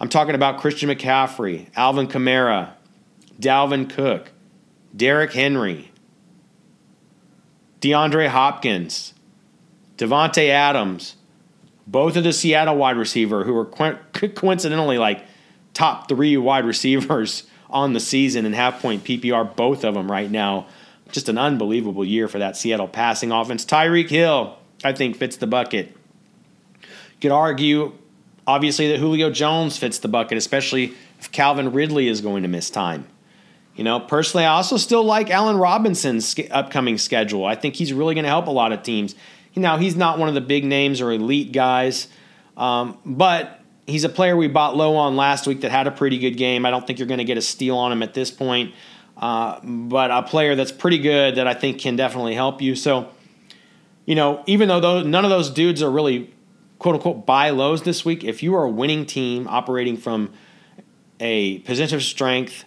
I'm 0.00 0.08
talking 0.08 0.34
about 0.34 0.58
Christian 0.58 0.88
McCaffrey, 0.88 1.68
Alvin 1.76 2.06
Kamara, 2.06 2.72
Dalvin 3.40 3.90
Cook, 3.90 4.32
Derrick 4.94 5.32
Henry, 5.32 5.90
DeAndre 7.80 8.28
Hopkins, 8.28 9.12
Davante 9.98 10.48
Adams, 10.48 11.16
both 11.86 12.16
of 12.16 12.24
the 12.24 12.32
Seattle 12.32 12.76
wide 12.76 12.96
receiver 12.96 13.44
who 13.44 13.52
were 13.52 13.66
coincidentally 13.66 14.98
like 14.98 15.24
top 15.74 16.08
three 16.08 16.36
wide 16.36 16.64
receivers 16.64 17.44
on 17.70 17.92
the 17.92 18.00
season 18.00 18.46
and 18.46 18.54
half 18.54 18.80
point 18.80 19.04
PPR, 19.04 19.54
both 19.56 19.84
of 19.84 19.94
them 19.94 20.10
right 20.10 20.30
now. 20.30 20.66
Just 21.12 21.28
an 21.28 21.38
unbelievable 21.38 22.04
year 22.04 22.26
for 22.28 22.38
that 22.38 22.56
Seattle 22.56 22.88
passing 22.88 23.30
offense. 23.30 23.64
Tyreek 23.64 24.08
Hill, 24.08 24.58
I 24.82 24.92
think, 24.92 25.16
fits 25.16 25.36
the 25.36 25.46
bucket. 25.46 25.94
You 26.82 26.88
could 27.20 27.30
argue, 27.30 27.92
obviously, 28.46 28.88
that 28.90 28.98
Julio 28.98 29.30
Jones 29.30 29.78
fits 29.78 29.98
the 29.98 30.08
bucket, 30.08 30.36
especially 30.36 30.94
if 31.18 31.30
Calvin 31.30 31.72
Ridley 31.72 32.08
is 32.08 32.20
going 32.20 32.42
to 32.42 32.48
miss 32.48 32.70
time. 32.70 33.06
You 33.76 33.84
know, 33.84 34.00
personally, 34.00 34.46
I 34.46 34.54
also 34.54 34.78
still 34.78 35.04
like 35.04 35.30
Allen 35.30 35.58
Robinson's 35.58 36.34
upcoming 36.50 36.98
schedule. 36.98 37.44
I 37.44 37.54
think 37.54 37.76
he's 37.76 37.92
really 37.92 38.14
going 38.14 38.24
to 38.24 38.30
help 38.30 38.46
a 38.46 38.50
lot 38.50 38.72
of 38.72 38.82
teams. 38.82 39.14
Now, 39.54 39.78
he's 39.78 39.96
not 39.96 40.18
one 40.18 40.28
of 40.28 40.34
the 40.34 40.40
big 40.40 40.64
names 40.64 41.00
or 41.00 41.12
elite 41.12 41.52
guys, 41.52 42.08
um, 42.56 42.98
but 43.06 43.60
he's 43.86 44.04
a 44.04 44.08
player 44.08 44.36
we 44.36 44.48
bought 44.48 44.76
low 44.76 44.96
on 44.96 45.16
last 45.16 45.46
week 45.46 45.60
that 45.60 45.70
had 45.70 45.86
a 45.86 45.90
pretty 45.90 46.18
good 46.18 46.36
game. 46.36 46.66
I 46.66 46.70
don't 46.70 46.86
think 46.86 46.98
you're 46.98 47.08
going 47.08 47.18
to 47.18 47.24
get 47.24 47.38
a 47.38 47.42
steal 47.42 47.76
on 47.76 47.92
him 47.92 48.02
at 48.02 48.14
this 48.14 48.30
point, 48.30 48.74
uh, 49.16 49.60
but 49.62 50.10
a 50.10 50.22
player 50.22 50.54
that's 50.54 50.72
pretty 50.72 50.98
good 50.98 51.36
that 51.36 51.46
I 51.46 51.54
think 51.54 51.80
can 51.80 51.96
definitely 51.96 52.34
help 52.34 52.60
you. 52.60 52.74
So, 52.74 53.08
you 54.04 54.14
know, 54.14 54.42
even 54.46 54.68
though 54.68 54.80
those, 54.80 55.06
none 55.06 55.24
of 55.24 55.30
those 55.30 55.50
dudes 55.50 55.82
are 55.82 55.90
really 55.90 56.32
quote 56.78 56.96
unquote 56.96 57.26
buy 57.26 57.50
lows 57.50 57.82
this 57.82 58.04
week, 58.04 58.24
if 58.24 58.42
you 58.42 58.54
are 58.56 58.64
a 58.64 58.70
winning 58.70 59.06
team 59.06 59.46
operating 59.48 59.96
from 59.96 60.32
a 61.20 61.60
position 61.60 61.96
of 61.96 62.02
strength, 62.02 62.64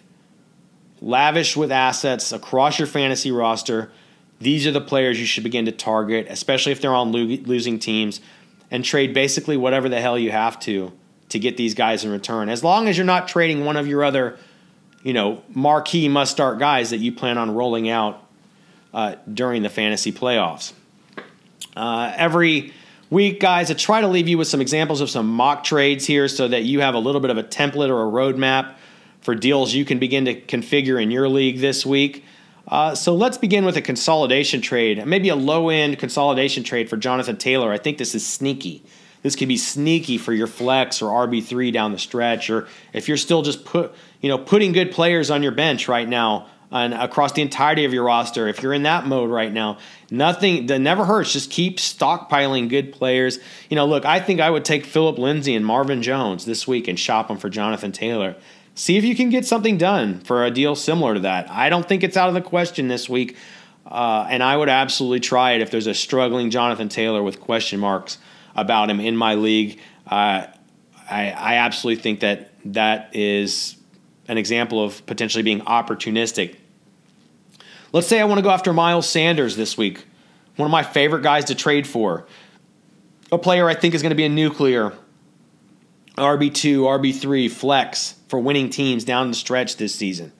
lavish 1.00 1.56
with 1.56 1.70
assets 1.70 2.32
across 2.32 2.78
your 2.78 2.88
fantasy 2.88 3.30
roster, 3.30 3.92
these 4.40 4.66
are 4.66 4.72
the 4.72 4.80
players 4.80 5.20
you 5.20 5.26
should 5.26 5.44
begin 5.44 5.66
to 5.66 5.72
target, 5.72 6.26
especially 6.30 6.72
if 6.72 6.80
they're 6.80 6.94
on 6.94 7.12
lo- 7.12 7.20
losing 7.44 7.78
teams, 7.78 8.20
and 8.70 8.84
trade 8.84 9.12
basically 9.12 9.56
whatever 9.56 9.88
the 9.88 10.00
hell 10.00 10.18
you 10.18 10.30
have 10.30 10.58
to 10.60 10.92
to 11.30 11.38
get 11.38 11.56
these 11.56 11.74
guys 11.74 12.04
in 12.04 12.10
return. 12.10 12.48
As 12.48 12.62
long 12.62 12.88
as 12.88 12.96
you're 12.96 13.06
not 13.06 13.28
trading 13.28 13.64
one 13.64 13.76
of 13.76 13.86
your 13.86 14.04
other, 14.04 14.38
you 15.02 15.12
know, 15.12 15.42
marquee 15.48 16.08
must 16.08 16.32
start 16.32 16.58
guys 16.58 16.90
that 16.90 16.98
you 16.98 17.12
plan 17.12 17.38
on 17.38 17.54
rolling 17.54 17.88
out 17.88 18.22
uh, 18.92 19.16
during 19.32 19.62
the 19.62 19.68
fantasy 19.68 20.12
playoffs. 20.12 20.72
Uh, 21.76 22.12
every 22.16 22.72
week, 23.08 23.40
guys, 23.40 23.70
I 23.70 23.74
try 23.74 24.00
to 24.00 24.08
leave 24.08 24.28
you 24.28 24.38
with 24.38 24.48
some 24.48 24.60
examples 24.60 25.00
of 25.00 25.08
some 25.08 25.28
mock 25.28 25.64
trades 25.64 26.04
here 26.04 26.28
so 26.28 26.48
that 26.48 26.64
you 26.64 26.80
have 26.80 26.94
a 26.94 26.98
little 26.98 27.20
bit 27.20 27.30
of 27.30 27.38
a 27.38 27.44
template 27.44 27.88
or 27.88 28.02
a 28.02 28.10
roadmap 28.10 28.74
for 29.20 29.34
deals 29.34 29.72
you 29.72 29.84
can 29.84 29.98
begin 29.98 30.24
to 30.24 30.40
configure 30.40 31.00
in 31.00 31.10
your 31.10 31.28
league 31.28 31.58
this 31.58 31.86
week. 31.86 32.24
Uh, 32.66 32.94
so 32.94 33.14
let's 33.14 33.38
begin 33.38 33.64
with 33.64 33.76
a 33.76 33.82
consolidation 33.82 34.60
trade, 34.60 35.04
maybe 35.06 35.28
a 35.28 35.36
low 35.36 35.68
end 35.68 35.98
consolidation 35.98 36.62
trade 36.62 36.88
for 36.88 36.96
Jonathan 36.96 37.36
Taylor. 37.36 37.72
I 37.72 37.78
think 37.78 37.98
this 37.98 38.14
is 38.14 38.26
sneaky. 38.26 38.84
This 39.22 39.36
could 39.36 39.48
be 39.48 39.58
sneaky 39.58 40.18
for 40.18 40.32
your 40.32 40.46
flex 40.46 41.02
or 41.02 41.26
RB 41.26 41.44
three 41.44 41.70
down 41.70 41.92
the 41.92 41.98
stretch, 41.98 42.48
or 42.48 42.68
if 42.92 43.08
you're 43.08 43.16
still 43.16 43.42
just 43.42 43.64
put 43.64 43.92
you 44.20 44.28
know 44.28 44.38
putting 44.38 44.72
good 44.72 44.92
players 44.92 45.30
on 45.30 45.42
your 45.42 45.52
bench 45.52 45.88
right 45.88 46.08
now 46.08 46.46
and 46.72 46.94
across 46.94 47.32
the 47.32 47.42
entirety 47.42 47.84
of 47.84 47.92
your 47.92 48.04
roster. 48.04 48.48
If 48.48 48.62
you're 48.62 48.72
in 48.72 48.84
that 48.84 49.06
mode 49.06 49.30
right 49.30 49.52
now, 49.52 49.78
nothing 50.10 50.66
that 50.66 50.78
never 50.78 51.04
hurts. 51.04 51.32
Just 51.32 51.50
keep 51.50 51.78
stockpiling 51.78 52.68
good 52.68 52.92
players. 52.92 53.38
You 53.68 53.76
know, 53.76 53.86
look, 53.86 54.04
I 54.04 54.20
think 54.20 54.40
I 54.40 54.50
would 54.50 54.64
take 54.64 54.86
Phillip 54.86 55.18
Lindsay 55.18 55.54
and 55.54 55.66
Marvin 55.66 56.02
Jones 56.02 56.44
this 56.44 56.68
week 56.68 56.88
and 56.88 56.98
shop 56.98 57.28
them 57.28 57.38
for 57.38 57.48
Jonathan 57.48 57.92
Taylor. 57.92 58.36
See 58.74 58.96
if 58.96 59.04
you 59.04 59.16
can 59.16 59.30
get 59.30 59.44
something 59.44 59.78
done 59.78 60.20
for 60.20 60.44
a 60.44 60.50
deal 60.50 60.76
similar 60.76 61.14
to 61.14 61.20
that. 61.20 61.50
I 61.50 61.68
don't 61.68 61.86
think 61.86 62.04
it's 62.04 62.16
out 62.16 62.28
of 62.28 62.34
the 62.34 62.40
question 62.40 62.88
this 62.88 63.08
week, 63.08 63.36
uh, 63.84 64.26
and 64.30 64.42
I 64.42 64.56
would 64.56 64.68
absolutely 64.68 65.20
try 65.20 65.52
it 65.52 65.60
if 65.60 65.70
there's 65.70 65.88
a 65.88 65.94
struggling 65.94 66.50
Jonathan 66.50 66.88
Taylor 66.88 67.22
with 67.22 67.40
question 67.40 67.80
marks 67.80 68.18
about 68.60 68.90
him 68.90 69.00
in 69.00 69.16
my 69.16 69.34
league. 69.34 69.80
Uh, 70.06 70.46
I, 71.10 71.30
I 71.30 71.54
absolutely 71.56 72.02
think 72.02 72.20
that 72.20 72.52
that 72.66 73.14
is 73.16 73.76
an 74.28 74.38
example 74.38 74.82
of 74.84 75.04
potentially 75.06 75.42
being 75.42 75.60
opportunistic. 75.62 76.56
Let's 77.92 78.06
say 78.06 78.20
I 78.20 78.24
want 78.24 78.38
to 78.38 78.42
go 78.42 78.50
after 78.50 78.72
Miles 78.72 79.08
Sanders 79.08 79.56
this 79.56 79.76
week, 79.76 80.06
one 80.56 80.66
of 80.66 80.70
my 80.70 80.84
favorite 80.84 81.22
guys 81.22 81.46
to 81.46 81.54
trade 81.54 81.86
for. 81.86 82.26
A 83.32 83.38
player 83.38 83.68
I 83.68 83.74
think 83.74 83.94
is 83.94 84.02
going 84.02 84.10
to 84.10 84.16
be 84.16 84.24
a 84.24 84.28
nuclear 84.28 84.92
RB2, 86.16 86.80
RB3, 86.80 87.50
flex 87.50 88.16
for 88.28 88.38
winning 88.38 88.70
teams 88.70 89.04
down 89.04 89.28
the 89.28 89.34
stretch 89.34 89.76
this 89.76 89.94
season. 89.94 90.32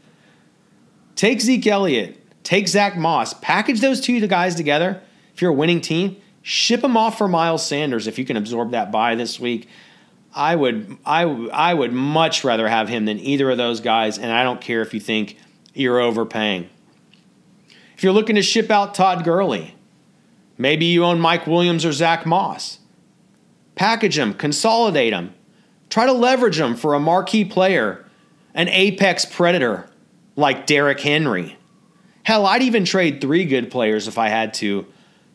Take 1.16 1.40
Zeke 1.40 1.66
Elliott, 1.66 2.42
take 2.44 2.68
Zach 2.68 2.96
Moss, 2.96 3.34
package 3.34 3.80
those 3.80 4.00
two 4.00 4.24
guys 4.26 4.54
together. 4.54 5.02
If 5.34 5.42
you're 5.42 5.50
a 5.50 5.54
winning 5.54 5.80
team, 5.80 6.16
Ship 6.42 6.82
him 6.82 6.96
off 6.96 7.18
for 7.18 7.28
Miles 7.28 7.66
Sanders 7.66 8.06
if 8.06 8.18
you 8.18 8.24
can 8.24 8.36
absorb 8.36 8.70
that 8.70 8.90
buy 8.90 9.14
this 9.14 9.38
week. 9.38 9.68
I 10.34 10.54
would 10.54 10.96
I 11.04 11.22
I 11.22 11.74
would 11.74 11.92
much 11.92 12.44
rather 12.44 12.68
have 12.68 12.88
him 12.88 13.04
than 13.04 13.18
either 13.18 13.50
of 13.50 13.58
those 13.58 13.80
guys, 13.80 14.18
and 14.18 14.32
I 14.32 14.42
don't 14.42 14.60
care 14.60 14.80
if 14.80 14.94
you 14.94 15.00
think 15.00 15.36
you're 15.74 16.00
overpaying. 16.00 16.68
If 17.96 18.04
you're 18.04 18.12
looking 18.12 18.36
to 18.36 18.42
ship 18.42 18.70
out 18.70 18.94
Todd 18.94 19.24
Gurley, 19.24 19.74
maybe 20.56 20.86
you 20.86 21.04
own 21.04 21.20
Mike 21.20 21.46
Williams 21.46 21.84
or 21.84 21.92
Zach 21.92 22.24
Moss. 22.24 22.78
Package 23.74 24.16
them, 24.16 24.34
consolidate 24.34 25.12
them, 25.12 25.34
try 25.88 26.06
to 26.06 26.12
leverage 26.12 26.58
them 26.58 26.76
for 26.76 26.94
a 26.94 27.00
marquee 27.00 27.44
player, 27.44 28.06
an 28.54 28.68
apex 28.68 29.24
predator 29.24 29.88
like 30.36 30.66
Derrick 30.66 31.00
Henry. 31.00 31.56
Hell, 32.22 32.46
I'd 32.46 32.62
even 32.62 32.84
trade 32.84 33.20
three 33.20 33.44
good 33.44 33.70
players 33.70 34.06
if 34.06 34.18
I 34.18 34.28
had 34.28 34.54
to 34.54 34.86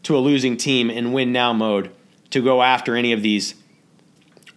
to 0.06 0.16
a 0.16 0.20
losing 0.20 0.56
team 0.56 0.89
in 0.89 1.14
win 1.14 1.32
now 1.32 1.51
mode 1.51 1.91
to 2.30 2.41
go 2.41 2.62
after 2.62 2.95
any 2.95 3.12
of 3.12 3.22
these 3.22 3.56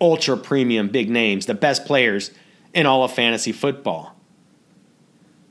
ultra 0.01 0.37
premium 0.37 0.89
big 0.89 1.09
names, 1.09 1.47
the 1.47 1.55
best 1.55 1.85
players 1.87 2.31
in 2.75 2.87
all 2.87 3.03
of 3.03 3.13
fantasy 3.13 3.51
football. 3.51 4.15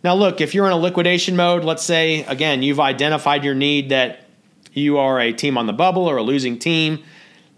Now, 0.03 0.13
look, 0.13 0.39
if 0.39 0.53
you're 0.53 0.67
in 0.67 0.71
a 0.71 0.77
liquidation 0.77 1.35
mode, 1.35 1.63
let's 1.63 1.83
say, 1.83 2.23
again, 2.25 2.61
you've 2.61 2.79
identified 2.79 3.43
your 3.43 3.55
need 3.55 3.89
that 3.89 4.25
you 4.71 4.99
are 4.99 5.19
a 5.19 5.33
team 5.33 5.57
on 5.57 5.65
the 5.65 5.73
bubble 5.73 6.05
or 6.05 6.17
a 6.17 6.23
losing 6.23 6.59
team 6.59 7.03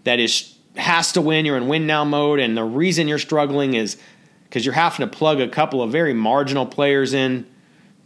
that 0.04 0.18
is 0.18 0.56
has 0.76 1.12
to 1.12 1.20
win, 1.20 1.44
you're 1.44 1.58
in 1.58 1.68
win 1.68 1.86
now 1.86 2.04
mode, 2.04 2.38
and 2.38 2.56
the 2.56 2.64
reason 2.64 3.06
you're 3.06 3.18
struggling 3.18 3.74
is 3.74 3.98
because 4.44 4.64
you're 4.64 4.74
having 4.74 5.06
to 5.06 5.16
plug 5.16 5.40
a 5.40 5.48
couple 5.48 5.82
of 5.82 5.92
very 5.92 6.14
marginal 6.14 6.64
players 6.64 7.12
in 7.12 7.46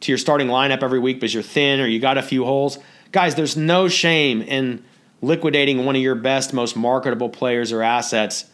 to 0.01 0.11
your 0.11 0.19
starting 0.19 0.49
lineup 0.49 0.83
every 0.83 0.99
week 0.99 1.21
because 1.21 1.33
you're 1.33 1.43
thin 1.43 1.79
or 1.79 1.87
you 1.87 2.01
got 2.01 2.19
a 2.19 2.23
few 2.23 2.45
holes. 2.45 2.79
Guys, 3.15 3.37
there's 3.37 3.57
no 3.57 3.87
shame 3.87 4.43
in 4.43 4.83
liquidating 5.23 5.85
one 5.85 5.95
of 5.95 6.03
your 6.03 6.17
best, 6.17 6.53
most 6.53 6.75
marketable 6.75 7.29
players 7.29 7.71
or 7.71 7.81
assets 7.81 8.47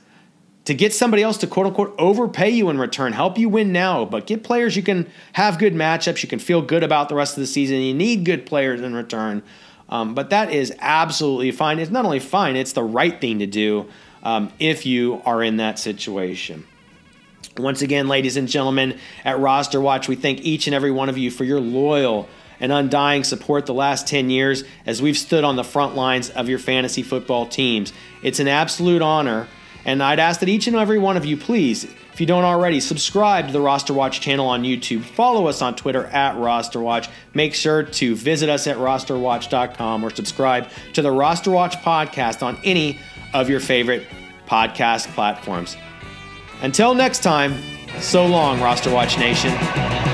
to 0.67 0.75
get 0.75 0.93
somebody 0.93 1.23
else 1.23 1.39
to 1.39 1.47
quote 1.47 1.65
unquote 1.65 1.95
overpay 1.99 2.51
you 2.51 2.69
in 2.69 2.79
return, 2.79 3.15
help 3.15 3.39
you 3.39 3.49
win 3.49 3.73
now, 3.73 4.05
but 4.05 4.27
get 4.27 4.45
players 4.45 4.77
you 4.77 4.83
can 4.83 5.11
have 5.33 5.59
good 5.59 5.73
matchups, 5.73 6.23
you 6.23 6.29
can 6.29 6.39
feel 6.39 6.61
good 6.61 6.83
about 6.83 7.09
the 7.09 7.15
rest 7.15 7.39
of 7.39 7.41
the 7.41 7.47
season. 7.47 7.79
You 7.79 7.95
need 7.95 8.27
good 8.27 8.45
players 8.45 8.83
in 8.83 8.95
return. 8.95 9.43
Um, 9.89 10.15
but 10.15 10.29
that 10.29 10.53
is 10.53 10.75
absolutely 10.79 11.53
fine. 11.53 11.79
It's 11.79 11.91
not 11.91 12.05
only 12.05 12.21
fine, 12.21 12.55
it's 12.55 12.75
the 12.75 12.85
right 12.85 13.19
thing 13.19 13.39
to 13.39 13.47
do 13.47 13.89
um, 14.23 14.53
if 14.59 14.85
you 14.85 15.23
are 15.25 15.43
in 15.43 15.57
that 15.57 15.79
situation. 15.79 16.67
Once 17.57 17.81
again, 17.81 18.09
ladies 18.09 18.37
and 18.37 18.47
gentlemen, 18.47 18.99
at 19.25 19.39
Roster 19.39 19.81
Watch, 19.81 20.07
we 20.07 20.17
thank 20.17 20.43
each 20.43 20.67
and 20.67 20.75
every 20.75 20.91
one 20.91 21.09
of 21.09 21.17
you 21.17 21.31
for 21.31 21.45
your 21.45 21.61
loyal 21.61 22.29
and 22.61 22.71
undying 22.71 23.25
support 23.25 23.67
the 23.67 23.75
last 23.75 24.07
10 24.07 24.31
years 24.31 24.65
as 24.87 25.01
we've 25.03 25.19
stood 25.19 25.45
on 25.45 25.57
the 25.57 25.65
front 25.65 25.97
lines 25.97 26.31
of 26.31 26.49
your 26.49 26.59
fantasy 26.59 27.03
football 27.03 27.47
teams. 27.47 27.93
It's 28.23 28.39
an 28.39 28.49
absolute 28.49 29.03
honor, 29.03 29.49
and 29.85 30.03
I'd 30.03 30.21
ask 30.21 30.41
that 30.41 30.49
each 30.49 30.67
and 30.67 30.77
every 30.77 30.99
one 30.99 31.17
of 31.17 31.25
you, 31.25 31.37
please, 31.37 31.87
if 32.13 32.21
you 32.21 32.27
don't 32.27 32.45
already, 32.45 32.81
subscribe 32.81 33.47
to 33.47 33.53
the 33.53 33.61
Roster 33.61 33.95
Watch 33.95 34.21
channel 34.21 34.47
on 34.47 34.63
YouTube. 34.63 35.03
Follow 35.03 35.47
us 35.47 35.63
on 35.63 35.75
Twitter 35.75 36.05
at 36.07 36.37
Roster 36.37 36.81
Watch. 36.81 37.09
Make 37.33 37.55
sure 37.55 37.83
to 37.83 38.15
visit 38.15 38.49
us 38.51 38.67
at 38.67 38.77
rosterwatch.com 38.77 40.05
or 40.05 40.11
subscribe 40.11 40.69
to 40.93 41.03
the 41.03 41.11
Roster 41.11 41.51
Watch 41.51 41.77
podcast 41.77 42.43
on 42.43 42.59
any 42.63 42.99
of 43.33 43.49
your 43.49 43.61
favorite 43.61 44.07
podcast 44.47 45.07
platforms. 45.15 45.77
Until 46.63 46.95
next 46.95 47.23
time, 47.23 47.55
so 48.01 48.27
long, 48.27 48.61
Roster 48.61 48.93
Watch 48.93 49.19
Nation. 49.19 50.10